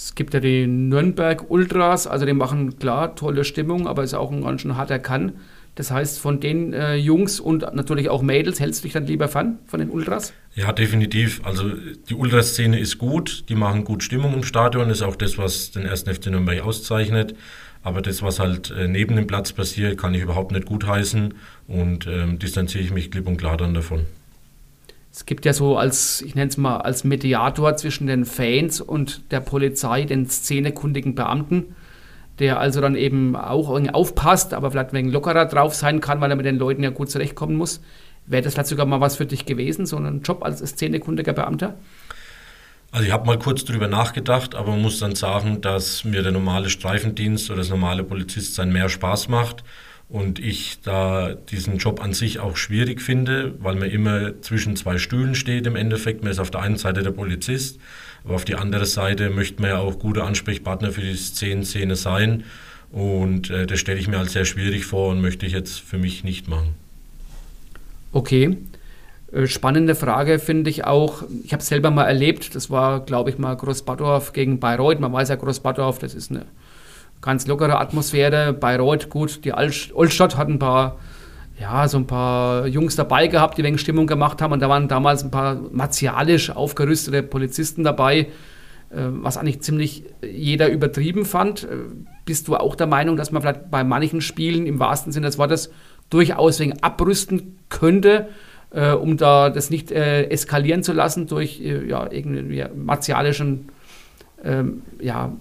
[0.00, 4.30] Es gibt ja die Nürnberg Ultras, also die machen klar tolle Stimmung, aber ist auch
[4.30, 5.32] ein ganz schön harter Kann.
[5.74, 9.26] Das heißt, von den äh, Jungs und natürlich auch Mädels hältst du dich dann lieber
[9.26, 10.32] fern, von den Ultras?
[10.54, 11.40] Ja, definitiv.
[11.42, 11.72] Also
[12.08, 15.84] die Ultraszene ist gut, die machen gut Stimmung im Stadion, ist auch das, was den
[15.84, 17.34] ersten FC Nürnberg auszeichnet.
[17.82, 21.34] Aber das, was halt äh, neben dem Platz passiert, kann ich überhaupt nicht gutheißen
[21.66, 24.06] und ähm, distanziere ich mich klipp und klar dann davon.
[25.18, 29.32] Es gibt ja so als, ich nenne es mal, als Mediator zwischen den Fans und
[29.32, 31.74] der Polizei, den szenekundigen Beamten
[32.38, 36.36] der also dann eben auch aufpasst, aber vielleicht wenig lockerer drauf sein kann, weil er
[36.36, 37.80] mit den Leuten ja gut zurechtkommen muss.
[38.26, 41.74] Wäre das vielleicht sogar mal was für dich gewesen, so ein Job als szenekundiger Beamter?
[42.92, 46.30] Also ich habe mal kurz drüber nachgedacht, aber man muss dann sagen, dass mir der
[46.30, 49.64] normale Streifendienst oder das normale Polizistsein mehr Spaß macht
[50.08, 54.96] und ich da diesen Job an sich auch schwierig finde, weil man immer zwischen zwei
[54.98, 56.22] Stühlen steht im Endeffekt.
[56.22, 57.78] Man ist auf der einen Seite der Polizist,
[58.24, 62.44] aber auf die andere Seite möchte man ja auch gute Ansprechpartner für die Szene sein.
[62.90, 65.98] Und äh, das stelle ich mir als sehr schwierig vor und möchte ich jetzt für
[65.98, 66.74] mich nicht machen.
[68.12, 68.56] Okay.
[69.30, 71.24] Äh, spannende Frage finde ich auch.
[71.44, 72.54] Ich habe es selber mal erlebt.
[72.54, 75.00] Das war, glaube ich, mal Großbadorf gegen Bayreuth.
[75.00, 76.46] Man weiß ja, Großbadorf, das ist eine
[77.20, 78.52] ganz lockere Atmosphäre.
[78.52, 80.98] Bayreuth, gut, die Altstadt hat ein paar,
[81.60, 84.52] ja, so ein paar Jungs dabei gehabt, die wegen Stimmung gemacht haben.
[84.52, 88.26] Und da waren damals ein paar martialisch aufgerüstete Polizisten dabei, äh,
[88.90, 91.64] was eigentlich ziemlich jeder übertrieben fand.
[91.64, 91.76] Äh,
[92.24, 95.38] bist du auch der Meinung, dass man vielleicht bei manchen Spielen im wahrsten Sinne des
[95.38, 95.70] Wortes
[96.10, 98.28] durchaus wegen abrüsten könnte?
[98.70, 103.70] Äh, um da das nicht eskalieren zu lassen durch ja, irgendwie martialischen
[104.44, 105.32] ähm, ja,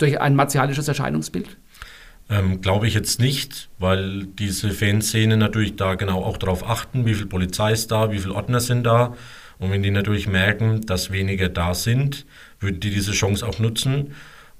[0.00, 1.56] durch ein martialisches Erscheinungsbild?
[2.28, 7.14] Ähm, Glaube ich jetzt nicht, weil diese Fanszene natürlich da genau auch darauf achten, wie
[7.14, 9.14] viel Polizei ist da, wie viele Ordner sind da.
[9.58, 12.24] Und wenn die natürlich merken, dass weniger da sind,
[12.60, 14.14] würden die diese Chance auch nutzen.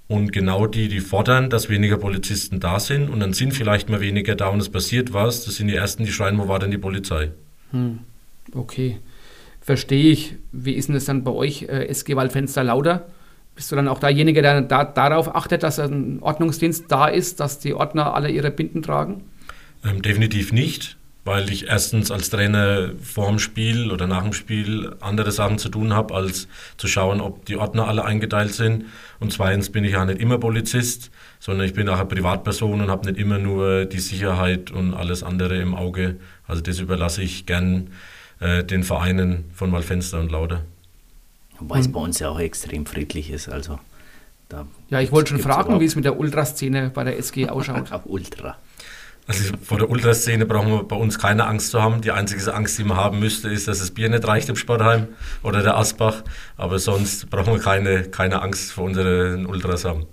[0.08, 4.00] Und genau die, die fordern, dass weniger Polizisten da sind und dann sind vielleicht mal
[4.00, 6.72] weniger da und es passiert was, das sind die Ersten, die schreien, wo war denn
[6.72, 7.30] die Polizei?
[7.70, 8.00] Hm.
[8.52, 8.98] Okay,
[9.60, 10.34] verstehe ich.
[10.50, 13.06] Wie ist denn das dann bei euch, äh, SG Waldfenster Lauter?
[13.60, 17.58] Bist du dann auch derjenige, der da, darauf achtet, dass ein Ordnungsdienst da ist, dass
[17.58, 19.22] die Ordner alle ihre Binden tragen?
[19.84, 20.96] Ähm, definitiv nicht,
[21.26, 25.68] weil ich erstens als Trainer vor dem Spiel oder nach dem Spiel andere Sachen zu
[25.68, 28.86] tun habe, als zu schauen, ob die Ordner alle eingeteilt sind.
[29.18, 32.90] Und zweitens bin ich ja nicht immer Polizist, sondern ich bin auch eine Privatperson und
[32.90, 36.16] habe nicht immer nur die Sicherheit und alles andere im Auge.
[36.46, 37.90] Also das überlasse ich gern
[38.38, 40.62] äh, den Vereinen von Malfenster und Lauder.
[41.60, 43.48] Wobei es bei uns ja auch extrem friedlich ist.
[43.48, 43.78] Also
[44.48, 47.90] da ja, ich wollte schon fragen, wie es mit der Ultraszene bei der SG ausschaut.
[48.04, 48.56] Ultra.
[49.26, 52.00] Also vor der Ultraszene brauchen wir bei uns keine Angst zu haben.
[52.00, 55.06] Die einzige Angst, die man haben müsste, ist, dass das Bier nicht reicht im Sportheim
[55.42, 56.24] oder der Asbach.
[56.56, 60.06] Aber sonst brauchen wir keine, keine Angst vor unseren Ultras haben.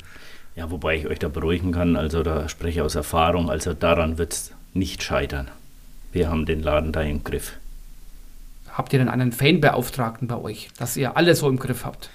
[0.56, 4.18] Ja, wobei ich euch da beruhigen kann, also da spreche ich aus Erfahrung, also daran
[4.18, 5.50] wird es nicht scheitern.
[6.12, 7.54] Wir haben den Laden da im Griff.
[8.78, 12.12] Habt ihr denn einen Fanbeauftragten bei euch, dass ihr alles so im Griff habt?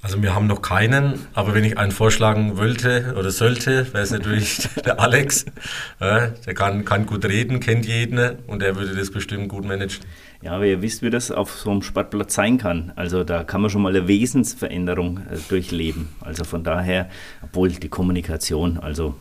[0.00, 4.12] Also wir haben noch keinen, aber wenn ich einen vorschlagen wollte oder sollte, wäre es
[4.12, 5.44] natürlich der Alex.
[5.98, 10.04] Ja, der kann, kann gut reden, kennt jeden und der würde das bestimmt gut managen.
[10.40, 12.92] Ja, aber ihr wisst, wie das auf so einem Sportplatz sein kann.
[12.94, 16.10] Also da kann man schon mal eine Wesensveränderung äh, durchleben.
[16.20, 17.08] Also von daher,
[17.42, 19.16] obwohl die Kommunikation, also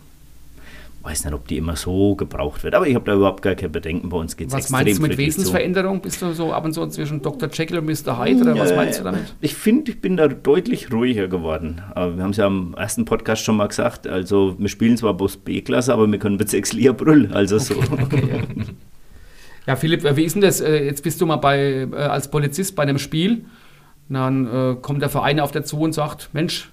[1.03, 3.71] weiß nicht, ob die immer so gebraucht wird, aber ich habe da überhaupt gar kein
[3.71, 4.07] Bedenken.
[4.09, 6.01] Bei uns geht es extrem Was meinst du mit Wesensveränderung?
[6.01, 7.49] Bist du so ab und zu zwischen Dr.
[7.51, 8.23] Jekyll und Mr.
[8.23, 9.35] Hyde oder was meinst du damit?
[9.41, 11.81] Ich finde, ich bin da deutlich ruhiger geworden.
[11.93, 15.13] Aber wir haben es ja am ersten Podcast schon mal gesagt, also wir spielen zwar
[15.13, 17.75] bloß B-Klasse, aber wir können Bezirks Liga Brüll, also so.
[17.75, 18.63] Okay, ja.
[19.67, 19.75] ja.
[19.75, 20.61] Philipp, wie ist denn das?
[20.61, 23.43] Äh, jetzt bist du mal bei, äh, als Polizist bei einem Spiel,
[24.07, 26.71] dann äh, kommt der Verein auf dazu und sagt, Mensch,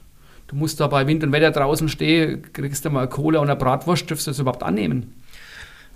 [0.50, 3.58] du musst da bei Wind und Wetter draußen stehen, kriegst du mal Kohle und eine
[3.58, 5.14] Bratwurst, dürfst du das überhaupt annehmen?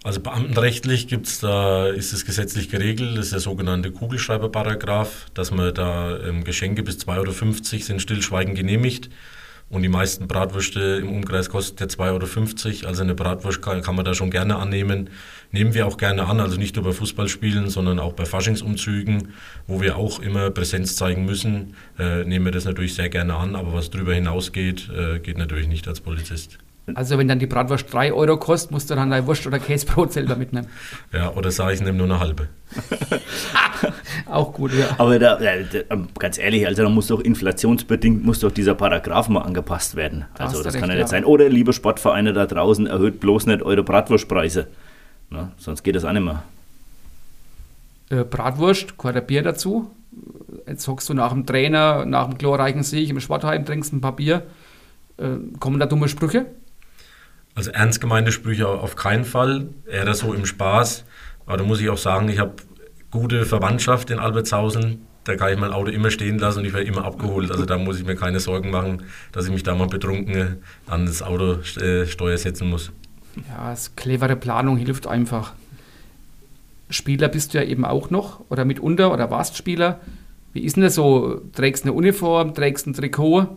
[0.04, 5.74] Also beamtenrechtlich gibt's da, ist es gesetzlich geregelt, das ist der sogenannte Kugelschreiberparagraph, dass man
[5.74, 9.08] da ähm, Geschenke bis 2,50 Euro sind stillschweigend genehmigt.
[9.70, 12.88] Und die meisten Bratwürste im Umkreis kosten ja 2,50 Euro.
[12.88, 15.10] Also eine Bratwurst kann, kann, man da schon gerne annehmen.
[15.52, 19.32] Nehmen wir auch gerne an, also nicht nur bei Fußballspielen, sondern auch bei Faschingsumzügen,
[19.66, 23.56] wo wir auch immer Präsenz zeigen müssen, äh, nehmen wir das natürlich sehr gerne an.
[23.56, 26.58] Aber was darüber hinausgeht, äh, geht natürlich nicht als Polizist.
[26.94, 30.12] Also wenn dann die Bratwurst 3 Euro kostet, musst du dann dein Wurst oder Käsebrot
[30.12, 30.68] selber mitnehmen.
[31.12, 32.48] Ja, oder sage ich, nehme nur eine halbe.
[34.26, 34.88] Auch gut, ja.
[34.98, 39.28] Aber da, äh, da, ganz ehrlich, also da muss doch inflationsbedingt muss doch dieser Paragraph
[39.30, 40.26] mal angepasst werden.
[40.34, 41.02] Da Also das recht, kann ja ja.
[41.02, 41.24] nicht sein.
[41.24, 44.66] Oder liebe Sportvereine da draußen, erhöht bloß nicht eure Bratwurstpreise.
[45.30, 46.42] Na, sonst geht das auch nicht mehr.
[48.10, 49.90] Äh, Bratwurst, Quarter Bier dazu.
[50.66, 54.16] Jetzt hockst du nach dem Trainer, nach dem glorreichen Sieg im Sportheim, trinkst ein paar
[54.16, 54.42] Bier.
[55.16, 56.46] Äh, kommen da dumme Sprüche?
[57.54, 61.04] Also ernst gemeinte Sprüche auf keinen Fall, eher das so im Spaß.
[61.46, 62.54] Aber da muss ich auch sagen, ich habe
[63.10, 65.06] gute Verwandtschaft in Albertshausen.
[65.24, 67.50] Da kann ich mein Auto immer stehen lassen und ich werde immer abgeholt.
[67.50, 71.06] Also da muss ich mir keine Sorgen machen, dass ich mich da mal betrunken an
[71.06, 72.92] das Auto äh, Steuer setzen muss.
[73.48, 75.54] Ja, es clevere Planung hilft einfach.
[76.90, 80.00] Spieler bist du ja eben auch noch oder mitunter oder warst Spieler.
[80.52, 81.40] Wie ist denn das so?
[81.52, 83.56] Trägst eine Uniform, trägst ein Trikot?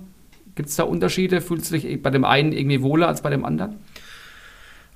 [0.58, 1.40] Gibt es da Unterschiede?
[1.40, 3.76] Fühlst du dich bei dem einen irgendwie wohler als bei dem anderen?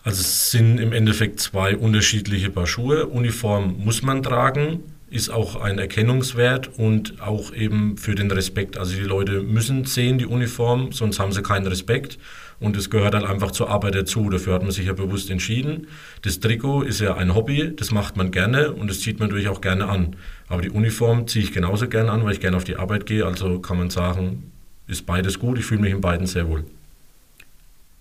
[0.03, 3.05] Also es sind im Endeffekt zwei unterschiedliche Paar Schuhe.
[3.05, 4.79] Uniform muss man tragen,
[5.11, 8.79] ist auch ein Erkennungswert und auch eben für den Respekt.
[8.79, 12.17] Also die Leute müssen sehen die Uniform, sonst haben sie keinen Respekt.
[12.59, 14.27] Und es gehört halt einfach zur Arbeit dazu.
[14.31, 15.87] Dafür hat man sich ja bewusst entschieden.
[16.23, 19.49] Das Trikot ist ja ein Hobby, das macht man gerne und das zieht man natürlich
[19.49, 20.15] auch gerne an.
[20.47, 23.25] Aber die Uniform ziehe ich genauso gerne an, weil ich gerne auf die Arbeit gehe.
[23.27, 24.51] Also kann man sagen,
[24.91, 25.57] ist beides gut.
[25.57, 26.65] Ich fühle mich in beiden sehr wohl.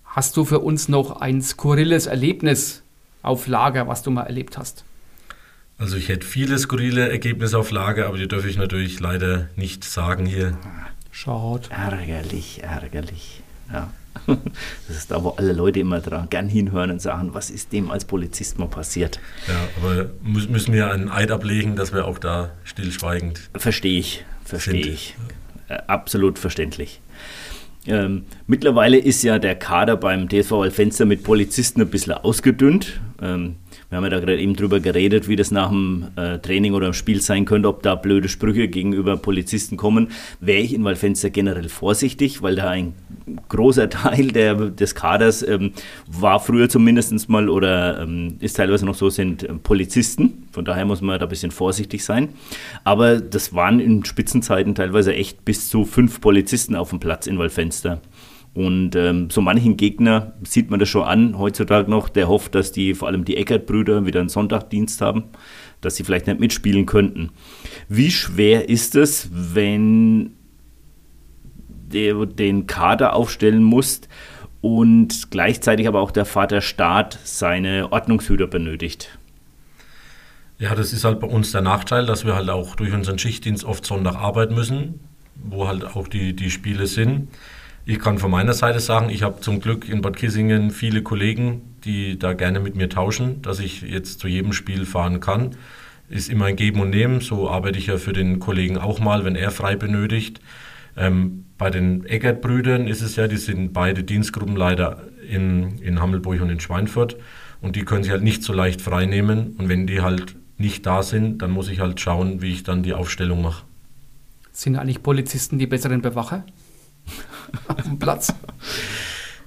[0.05, 2.83] Hast du für uns noch ein skurriles Erlebnis
[3.21, 4.83] auf Lager, was du mal erlebt hast?
[5.77, 9.83] Also ich hätte viele skurrile Ergebnisse auf Lager, aber die darf ich natürlich leider nicht
[9.83, 10.57] sagen hier.
[11.11, 11.69] Schaut.
[11.71, 13.41] Ärgerlich, ärgerlich.
[13.71, 13.91] Ja.
[14.87, 17.89] Das ist da, wo alle Leute immer dran gern hinhören und sagen, was ist dem
[17.89, 19.21] als Polizist mal passiert?
[19.47, 24.85] Ja, aber müssen wir einen Eid ablegen, dass wir auch da stillschweigend Verstehe ich, verstehe
[24.85, 25.15] ich.
[25.71, 26.99] Äh, absolut verständlich.
[27.87, 32.99] Ähm, mittlerweile ist ja der Kader beim TSV Alfenster mit Polizisten ein bisschen ausgedünnt.
[33.21, 33.55] Ähm,
[33.91, 36.87] wir haben ja da gerade eben drüber geredet, wie das nach dem äh, Training oder
[36.87, 40.11] im Spiel sein könnte, ob da blöde Sprüche gegenüber Polizisten kommen.
[40.39, 42.93] Wäre ich in Walfenster generell vorsichtig, weil da ein
[43.49, 45.73] großer Teil der, des Kaders ähm,
[46.07, 50.47] war früher zumindest mal oder ähm, ist teilweise noch so, sind äh, Polizisten.
[50.53, 52.29] Von daher muss man da ein bisschen vorsichtig sein.
[52.85, 57.37] Aber das waren in Spitzenzeiten teilweise echt bis zu fünf Polizisten auf dem Platz in
[57.37, 57.99] Walfenster.
[58.53, 62.73] Und ähm, so manchen Gegner sieht man das schon an, heutzutage noch, der hofft, dass
[62.73, 65.23] die, vor allem die Eckert-Brüder, wieder einen Sonntagdienst haben,
[65.79, 67.29] dass sie vielleicht nicht mitspielen könnten.
[67.87, 70.33] Wie schwer ist es, wenn
[71.89, 74.09] du den Kader aufstellen musst
[74.59, 79.17] und gleichzeitig aber auch der Vaterstaat seine Ordnungshüter benötigt?
[80.59, 83.63] Ja, das ist halt bei uns der Nachteil, dass wir halt auch durch unseren Schichtdienst
[83.63, 84.99] oft Sonntag arbeiten müssen,
[85.35, 87.29] wo halt auch die, die Spiele sind.
[87.85, 91.75] Ich kann von meiner Seite sagen, ich habe zum Glück in Bad Kissingen viele Kollegen,
[91.83, 95.55] die da gerne mit mir tauschen, dass ich jetzt zu jedem Spiel fahren kann.
[96.07, 97.21] Ist immer ein Geben und Nehmen.
[97.21, 100.41] So arbeite ich ja für den Kollegen auch mal, wenn er frei benötigt.
[100.95, 106.49] Ähm, bei den Eckert-Brüdern ist es ja, die sind beide Dienstgruppenleiter in, in Hammelburg und
[106.49, 107.17] in Schweinfurt
[107.61, 109.55] und die können sich halt nicht so leicht frei nehmen.
[109.57, 112.83] Und wenn die halt nicht da sind, dann muss ich halt schauen, wie ich dann
[112.83, 113.63] die Aufstellung mache.
[114.51, 116.45] Sind eigentlich Polizisten die besseren Bewacher?
[117.67, 118.33] Auf dem Platz.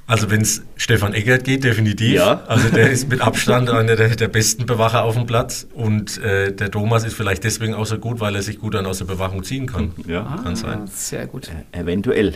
[0.06, 2.14] Also wenn es Stefan Eckert geht, definitiv.
[2.16, 2.42] Ja.
[2.46, 5.66] Also der ist mit Abstand einer der, der besten Bewacher auf dem Platz.
[5.72, 8.84] Und äh, der Thomas ist vielleicht deswegen auch so gut, weil er sich gut dann
[8.84, 9.92] aus der Bewachung ziehen kann.
[10.06, 10.80] Ja, Kann sein.
[10.84, 11.50] Ah, Sehr gut.
[11.72, 12.34] eventuell.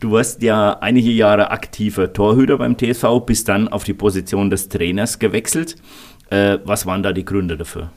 [0.00, 4.68] Du warst ja einige Jahre aktiver Torhüter beim TSV, bist dann auf die Position des
[4.68, 5.76] Trainers gewechselt.
[6.28, 7.90] Äh, was waren da die Gründe dafür?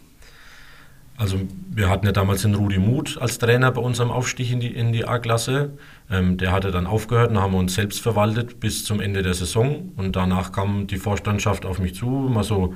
[1.17, 1.39] Also
[1.71, 4.93] wir hatten ja damals den Rudi Muth als Trainer bei unserem Aufstieg in die, in
[4.93, 5.71] die A-Klasse.
[6.11, 9.91] Ähm, der hatte dann aufgehört, dann haben uns selbst verwaltet bis zum Ende der Saison.
[9.95, 12.75] Und danach kam die Vorstandschaft auf mich zu, mal so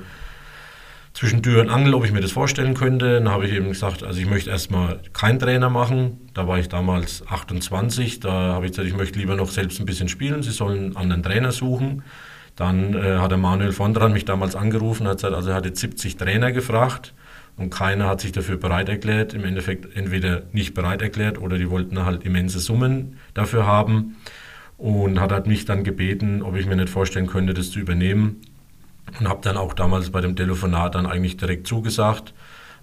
[1.12, 3.20] zwischen Tür und Angel, ob ich mir das vorstellen könnte.
[3.20, 6.18] Dann habe ich eben gesagt, also ich möchte erstmal keinen Trainer machen.
[6.34, 8.18] Da war ich damals 28.
[8.18, 10.42] Da habe ich gesagt, ich möchte lieber noch selbst ein bisschen spielen.
[10.42, 12.02] Sie sollen einen anderen Trainer suchen.
[12.56, 15.64] Dann äh, hat der Manuel von dran mich damals angerufen, hat gesagt, also er hat
[15.64, 17.14] jetzt 70 Trainer gefragt
[17.56, 19.34] und keiner hat sich dafür bereit erklärt.
[19.34, 24.16] Im Endeffekt entweder nicht bereit erklärt oder die wollten halt immense Summen dafür haben
[24.78, 28.40] und hat halt mich dann gebeten, ob ich mir nicht vorstellen könnte, das zu übernehmen
[29.18, 32.34] und habe dann auch damals bei dem Telefonat dann eigentlich direkt zugesagt,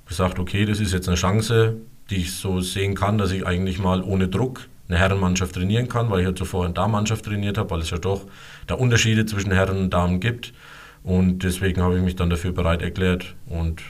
[0.08, 1.78] gesagt, okay, das ist jetzt eine Chance,
[2.10, 6.10] die ich so sehen kann, dass ich eigentlich mal ohne Druck eine Herrenmannschaft trainieren kann,
[6.10, 8.26] weil ich ja zuvor eine Damenmannschaft trainiert habe, weil es ja doch
[8.66, 10.54] da Unterschiede zwischen Herren und Damen gibt.
[11.04, 13.82] Und deswegen habe ich mich dann dafür bereit erklärt und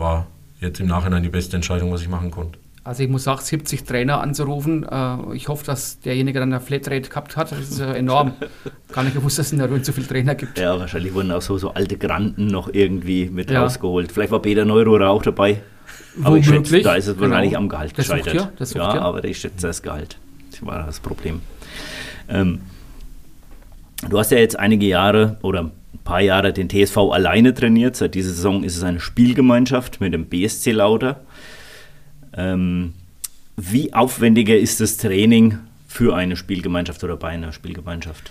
[0.00, 0.26] war
[0.60, 2.58] jetzt im Nachhinein die beste Entscheidung, was ich machen konnte.
[2.82, 4.84] Also ich muss sagen, 70 Trainer anzurufen.
[4.90, 7.52] Äh, ich hoffe, dass derjenige dann eine Flatrate gehabt hat.
[7.52, 8.32] Das ist äh, enorm.
[8.92, 10.58] Gar nicht gewusst, dass es in der Rhön so viele Trainer gibt.
[10.58, 13.62] Ja, wahrscheinlich wurden auch so, so alte Granten noch irgendwie mit Ja.
[13.62, 14.10] rausgeholt.
[14.10, 15.60] Vielleicht war Peter Neurohrer auch dabei.
[16.24, 17.28] Aber ich Womöglich, schätze, da ist es genau.
[17.30, 18.34] wahrscheinlich am Gehalt sucht gescheitert.
[18.34, 19.00] ja, der sucht ja, ja.
[19.02, 20.16] aber ich schätze das Gehalt.
[20.50, 21.40] Das war das Problem.
[22.28, 22.60] Ähm,
[24.08, 27.96] du hast ja jetzt einige Jahre oder ein paar Jahre den TSV alleine trainiert.
[27.96, 31.20] Seit dieser Saison ist es eine Spielgemeinschaft mit dem BSC Lauter.
[32.36, 32.94] Ähm,
[33.56, 38.30] wie aufwendiger ist das Training für eine Spielgemeinschaft oder bei einer Spielgemeinschaft?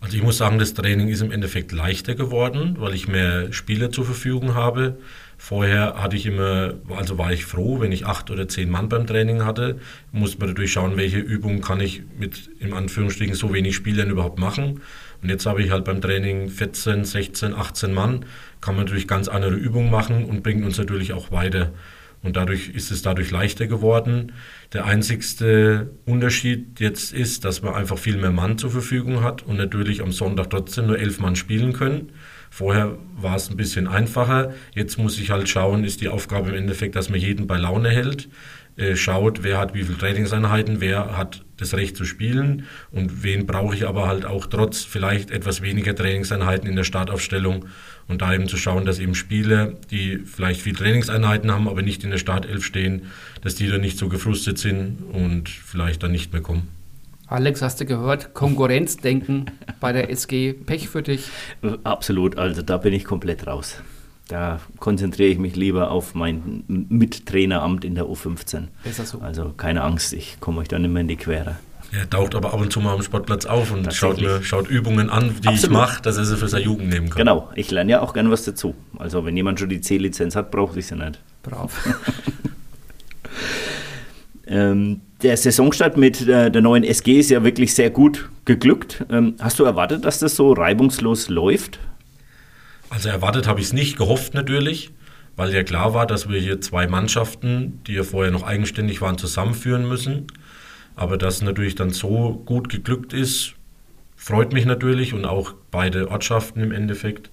[0.00, 3.92] Also ich muss sagen, das Training ist im Endeffekt leichter geworden, weil ich mehr Spieler
[3.92, 4.98] zur Verfügung habe.
[5.38, 9.06] Vorher hatte ich immer, also war ich froh, wenn ich acht oder zehn Mann beim
[9.06, 9.78] Training hatte,
[10.10, 14.38] musste man natürlich schauen, welche Übungen kann ich mit im Anführungsstrichen so wenig Spielern überhaupt
[14.40, 14.80] machen.
[15.22, 18.24] Und jetzt habe ich halt beim Training 14, 16, 18 Mann,
[18.60, 21.72] kann man natürlich ganz andere Übungen machen und bringt uns natürlich auch weiter.
[22.22, 24.32] Und dadurch ist es dadurch leichter geworden.
[24.72, 29.56] Der einzigste Unterschied jetzt ist, dass man einfach viel mehr Mann zur Verfügung hat und
[29.56, 32.12] natürlich am Sonntag trotzdem nur elf Mann spielen können.
[32.48, 34.52] Vorher war es ein bisschen einfacher.
[34.74, 37.90] Jetzt muss ich halt schauen, ist die Aufgabe im Endeffekt, dass man jeden bei Laune
[37.90, 38.28] hält,
[38.76, 43.46] äh, schaut, wer hat wie viele Trainingseinheiten, wer hat das Recht zu spielen und wen
[43.46, 47.66] brauche ich aber halt auch trotz vielleicht etwas weniger Trainingseinheiten in der Startaufstellung
[48.08, 52.04] und da eben zu schauen, dass eben Spieler, die vielleicht viel Trainingseinheiten haben, aber nicht
[52.04, 53.02] in der Startelf stehen,
[53.42, 56.68] dass die dann nicht so gefrustet sind und vielleicht dann nicht mehr kommen.
[57.28, 58.34] Alex, hast du gehört?
[58.34, 59.46] Konkurrenzdenken
[59.80, 60.52] bei der SG.
[60.52, 61.28] Pech für dich.
[61.82, 63.80] Absolut, also da bin ich komplett raus.
[64.28, 68.68] Da konzentriere ich mich lieber auf mein Mittraineramt in der U15.
[68.84, 69.18] Besser so.
[69.20, 71.56] Also keine Angst, ich komme euch dann immer in die Quere.
[71.92, 75.10] Er taucht aber ab und zu mal am Sportplatz auf und schaut, mir, schaut Übungen
[75.10, 75.76] an, die ich Absolut.
[75.76, 77.18] mache, dass er sie für seine Jugend nehmen kann.
[77.18, 78.74] Genau, ich lerne ja auch gern was dazu.
[78.98, 81.20] Also wenn jemand schon die C-Lizenz hat, braucht ich sie nicht.
[81.42, 81.72] Brav.
[84.52, 89.04] Ähm, der Saisonstart mit äh, der neuen SG ist ja wirklich sehr gut geglückt.
[89.10, 91.78] Ähm, hast du erwartet, dass das so reibungslos läuft?
[92.92, 94.90] Also erwartet habe ich es nicht, gehofft natürlich,
[95.34, 99.16] weil ja klar war, dass wir hier zwei Mannschaften, die ja vorher noch eigenständig waren,
[99.16, 100.26] zusammenführen müssen.
[100.94, 103.54] Aber dass natürlich dann so gut geglückt ist,
[104.14, 107.30] freut mich natürlich und auch beide Ortschaften im Endeffekt.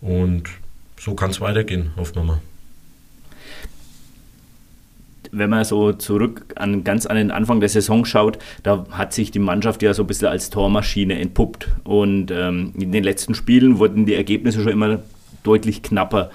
[0.00, 0.48] Und
[0.96, 2.40] so kann es weitergehen, hoffen wir mal.
[5.32, 9.30] Wenn man so zurück an ganz an den Anfang der Saison schaut, da hat sich
[9.30, 11.68] die Mannschaft ja so ein bisschen als Tormaschine entpuppt.
[11.84, 15.00] Und ähm, in den letzten Spielen wurden die Ergebnisse schon immer
[15.42, 16.30] deutlich knapper.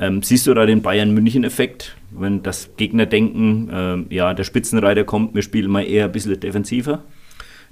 [0.00, 5.34] Ähm, siehst du da den Bayern-München-Effekt, wenn das Gegner denken, ähm, ja, der Spitzenreiter kommt,
[5.34, 7.02] wir spielen mal eher ein bisschen defensiver?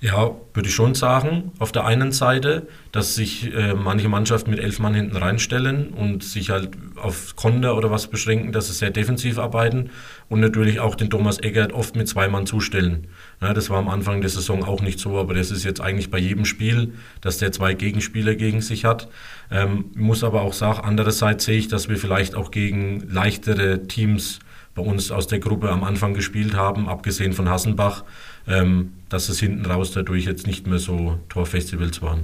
[0.00, 1.52] Ja, würde ich schon sagen.
[1.58, 6.22] Auf der einen Seite, dass sich äh, manche Mannschaften mit elf Mann hinten reinstellen und
[6.22, 9.90] sich halt auf Konter oder was beschränken, dass sie sehr defensiv arbeiten
[10.28, 13.06] und natürlich auch den Thomas Eggert oft mit zwei Mann zustellen.
[13.40, 16.10] Ja, das war am Anfang der Saison auch nicht so, aber das ist jetzt eigentlich
[16.10, 16.92] bei jedem Spiel,
[17.22, 19.08] dass der zwei Gegenspieler gegen sich hat.
[19.50, 24.40] Ähm, muss aber auch sagen, andererseits sehe ich, dass wir vielleicht auch gegen leichtere Teams
[24.74, 28.04] bei uns aus der Gruppe am Anfang gespielt haben, abgesehen von Hassenbach,
[28.46, 32.20] dass es hinten raus dadurch jetzt nicht mehr so Torfestivals waren.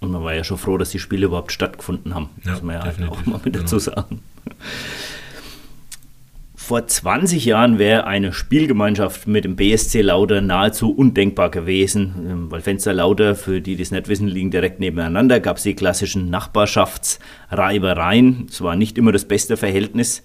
[0.00, 2.30] Und man war ja schon froh, dass die Spiele überhaupt stattgefunden haben.
[2.44, 3.96] Ja, muss man ja definitiv, auch mal mit dazu genau.
[3.96, 4.20] sagen.
[6.70, 12.60] Vor 20 Jahren wäre eine Spielgemeinschaft mit dem BSC Lauter nahezu undenkbar gewesen, ähm, weil
[12.60, 16.30] Fenster Lauter, für die, die es nicht wissen, liegen direkt nebeneinander, gab es die klassischen
[16.30, 18.46] Nachbarschaftsreibereien.
[18.48, 20.22] Es war nicht immer das beste Verhältnis.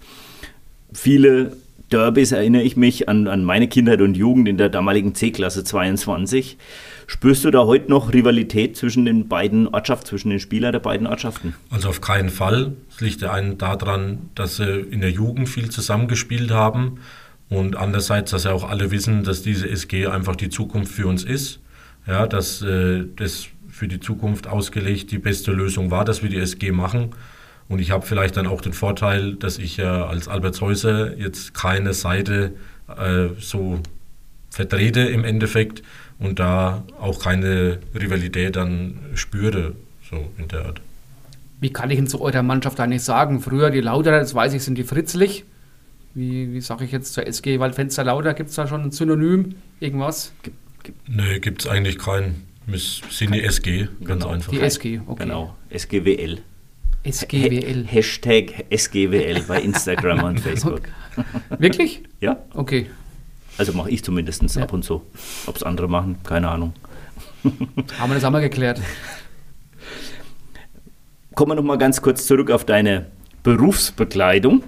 [0.93, 1.57] Viele
[1.91, 6.57] Derbys erinnere ich mich an, an meine Kindheit und Jugend in der damaligen C-Klasse 22.
[7.07, 11.05] Spürst du da heute noch Rivalität zwischen den beiden Ortschaften, zwischen den Spielern der beiden
[11.05, 11.53] Ortschaften?
[11.69, 12.73] Also auf keinen Fall.
[12.89, 16.99] Es liegt der einen daran, dass sie in der Jugend viel zusammengespielt haben
[17.49, 21.23] und andererseits, dass ja auch alle wissen, dass diese SG einfach die Zukunft für uns
[21.23, 21.59] ist.
[22.07, 26.37] Ja, dass äh, das für die Zukunft ausgelegt die beste Lösung war, dass wir die
[26.37, 27.11] SG machen.
[27.67, 31.53] Und ich habe vielleicht dann auch den Vorteil, dass ich ja als Albert Häuser jetzt
[31.53, 32.53] keine Seite
[32.87, 33.79] äh, so
[34.51, 35.81] vertrete im Endeffekt
[36.19, 39.73] und da auch keine Rivalität dann spüre,
[40.09, 40.81] so in der Art.
[41.59, 43.39] Wie kann ich denn zu eurer Mannschaft eigentlich sagen?
[43.41, 45.45] Früher die Lauterer, das weiß ich, sind die Fritzlich.
[46.13, 48.33] Wie, wie sage ich jetzt zur SG Waldfenster Lauter?
[48.33, 49.55] Gibt es da schon ein Synonym?
[49.79, 50.31] Irgendwas?
[51.07, 52.45] Nö, gibt es eigentlich keinen.
[52.67, 54.29] Wir sind die SG, ganz Genau.
[54.29, 54.51] einfach.
[54.51, 55.23] Die SG, okay.
[55.23, 56.39] Genau, SGWL.
[57.05, 57.85] SGWL.
[57.85, 60.81] Ha- Hashtag SGWL bei Instagram und Facebook.
[61.57, 62.03] Wirklich?
[62.19, 62.87] Ja, Okay.
[63.57, 64.63] also mache ich zumindest Ja.
[64.63, 65.01] ab und zu.
[65.45, 66.73] Ob es andere machen, keine Ahnung.
[67.43, 68.81] Haben wir das einmal geklärt.
[71.35, 73.07] Kommen wir noch mal ganz kurz zurück auf deine
[73.43, 74.63] Berufsbekleidung.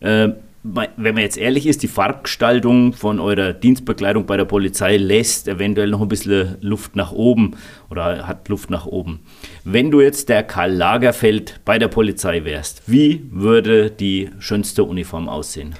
[0.00, 0.28] Äh,
[0.62, 5.88] wenn man jetzt ehrlich ist, die Farbgestaltung von eurer Dienstbekleidung bei der Polizei lässt eventuell
[5.88, 7.56] noch ein bisschen Luft nach oben
[7.88, 9.20] oder hat Luft nach oben.
[9.64, 15.30] Wenn du jetzt der Karl Lagerfeld bei der Polizei wärst, wie würde die schönste Uniform
[15.30, 15.74] aussehen?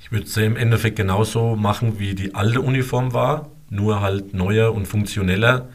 [0.00, 4.74] Ich würde sie im Endeffekt genauso machen, wie die alte Uniform war, nur halt neuer
[4.74, 5.68] und funktioneller.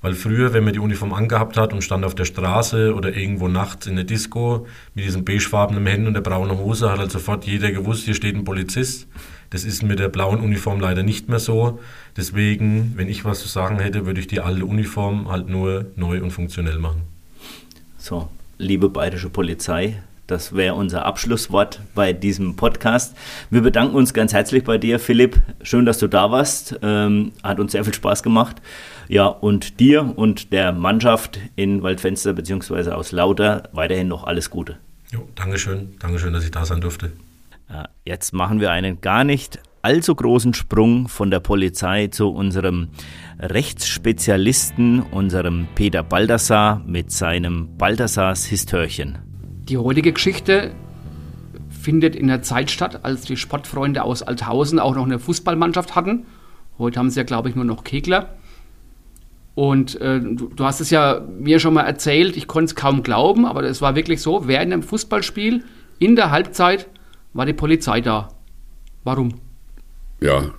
[0.00, 3.48] Weil früher, wenn man die Uniform angehabt hat und stand auf der Straße oder irgendwo
[3.48, 7.46] nachts in der Disco mit diesem beigefarbenen Hemd und der braunen Hose, hat halt sofort
[7.46, 9.08] jeder gewusst, hier steht ein Polizist.
[9.50, 11.80] Das ist mit der blauen Uniform leider nicht mehr so.
[12.16, 16.22] Deswegen, wenn ich was zu sagen hätte, würde ich die alte Uniform halt nur neu
[16.22, 17.02] und funktionell machen.
[17.96, 18.28] So,
[18.58, 23.16] liebe bayerische Polizei, das wäre unser Abschlusswort bei diesem Podcast.
[23.50, 25.40] Wir bedanken uns ganz herzlich bei dir, Philipp.
[25.62, 26.78] Schön, dass du da warst.
[26.82, 28.62] Ähm, hat uns sehr viel Spaß gemacht.
[29.08, 32.90] Ja, und dir und der Mannschaft in Waldfenster bzw.
[32.90, 34.76] aus Lauter weiterhin noch alles Gute.
[35.10, 35.96] Jo, Dankeschön.
[35.98, 37.10] Dankeschön, dass ich da sein durfte.
[38.04, 42.88] Jetzt machen wir einen gar nicht allzu großen Sprung von der Polizei zu unserem
[43.38, 49.27] Rechtsspezialisten, unserem Peter Baldassar mit seinem Baldassars Histörchen.
[49.68, 50.72] Die heutige Geschichte
[51.68, 56.26] findet in der Zeit statt, als die Sportfreunde aus Althausen auch noch eine Fußballmannschaft hatten.
[56.78, 58.34] Heute haben sie ja, glaube ich, nur noch Kegler.
[59.54, 63.02] Und äh, du, du, hast es ja mir schon mal erzählt, ich konnte es kaum
[63.02, 65.64] glauben, aber es war wirklich so, während einem Fußballspiel
[65.98, 66.86] in der Halbzeit
[67.32, 68.28] war die Polizei da.
[69.04, 69.34] Warum?
[70.20, 70.52] Ja,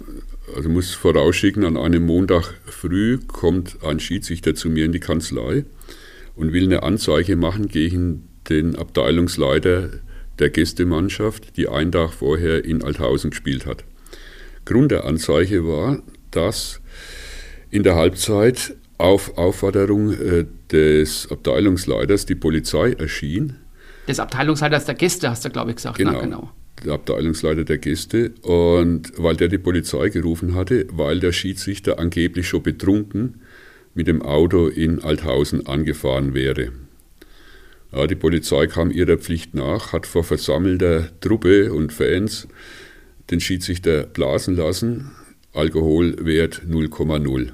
[0.55, 5.64] also muss vorausschicken, an einem Montag früh kommt ein Schiedsrichter zu mir in die Kanzlei
[6.36, 9.89] und will eine Anzeige machen gegen den Abteilungsleiter
[10.39, 13.84] der Gästemannschaft, die einen Tag vorher in Althausen gespielt hat.
[14.66, 16.82] Grund der Anzeige war, dass
[17.72, 23.56] in der Halbzeit auf Aufforderung äh, des Abteilungsleiters die Polizei erschien.
[24.08, 25.97] Des Abteilungsleiters der Gäste, hast du, glaube ich, gesagt.
[25.97, 26.12] Genau.
[26.14, 26.52] Na, genau.
[26.84, 28.32] Der Abteilungsleiter der Gäste.
[28.41, 33.41] Und weil der die Polizei gerufen hatte, weil der Schiedsrichter angeblich schon betrunken
[33.93, 36.72] mit dem Auto in Althausen angefahren wäre.
[37.92, 42.48] Ja, die Polizei kam ihrer Pflicht nach, hat vor versammelter Truppe und Fans
[43.32, 45.12] den Schiedsrichter blasen lassen.
[45.54, 47.52] Alkoholwert 0,0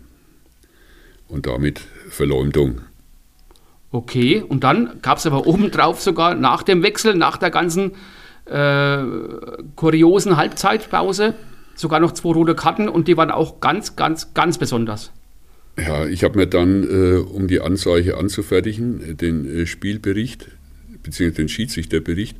[1.29, 1.79] und damit
[2.09, 2.81] Verleumdung.
[3.91, 7.93] Okay, und dann gab es aber obendrauf sogar nach dem Wechsel, nach der ganzen
[8.45, 9.03] äh,
[9.75, 11.33] kuriosen Halbzeitpause,
[11.75, 15.13] sogar noch zwei rote Karten und die waren auch ganz, ganz, ganz besonders.
[15.77, 20.47] Ja, ich habe mir dann, äh, um die Anzeige anzufertigen, den äh, Spielbericht
[21.03, 21.31] bzw.
[21.31, 22.37] den Schiedsrichterbericht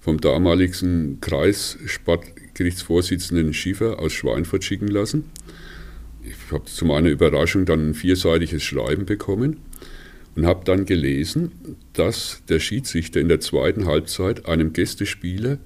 [0.00, 5.24] vom damaligen Kreissportgerichtsvorsitzenden Schiefer aus Schweinfurt schicken lassen
[6.28, 9.58] ich habe zu meiner Überraschung dann ein vierseitiges Schreiben bekommen
[10.36, 11.52] und habe dann gelesen,
[11.92, 15.58] dass der Schiedsrichter in der zweiten Halbzeit einem Gästespieler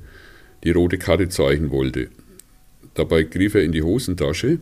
[0.64, 2.08] die rote Karte zeigen wollte.
[2.94, 4.58] Dabei griff er in die Hosentasche.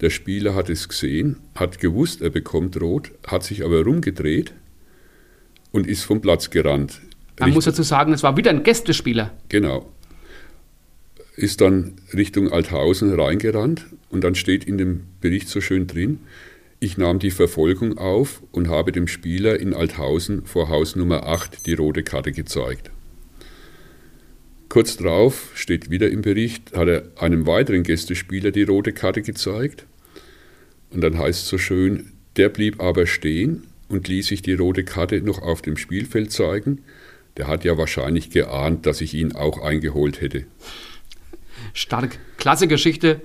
[0.00, 4.52] Der Spieler hat es gesehen, hat gewusst, er bekommt rot, hat sich aber rumgedreht
[5.72, 7.00] und ist vom Platz gerannt.
[7.38, 9.32] Man muss dazu sagen, es war wieder ein Gästespieler.
[9.48, 9.90] Genau
[11.36, 16.20] ist dann Richtung Althausen reingerannt und dann steht in dem Bericht so schön drin,
[16.78, 21.66] ich nahm die Verfolgung auf und habe dem Spieler in Althausen vor Haus Nummer 8
[21.66, 22.90] die rote Karte gezeigt.
[24.76, 29.86] Kurz darauf steht wieder im Bericht, hat er einem weiteren Gästespieler die rote Karte gezeigt.
[30.90, 34.84] Und dann heißt es so schön, der blieb aber stehen und ließ sich die rote
[34.84, 36.82] Karte noch auf dem Spielfeld zeigen.
[37.38, 40.44] Der hat ja wahrscheinlich geahnt, dass ich ihn auch eingeholt hätte
[41.72, 42.18] stark.
[42.36, 43.22] Klasse Geschichte.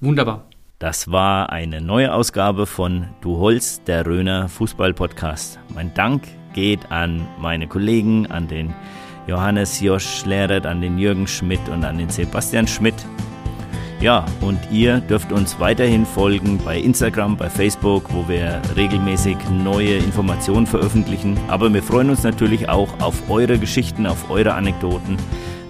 [0.00, 0.48] Wunderbar.
[0.78, 5.58] Das war eine neue Ausgabe von Du Holst, der Röner Fußball-Podcast.
[5.74, 8.74] Mein Dank geht an meine Kollegen, an den
[9.26, 12.94] Johannes Josch Lehrert, an den Jürgen Schmidt und an den Sebastian Schmidt.
[14.00, 19.96] Ja, und ihr dürft uns weiterhin folgen bei Instagram, bei Facebook, wo wir regelmäßig neue
[19.96, 21.38] Informationen veröffentlichen.
[21.48, 25.16] Aber wir freuen uns natürlich auch auf eure Geschichten, auf eure Anekdoten.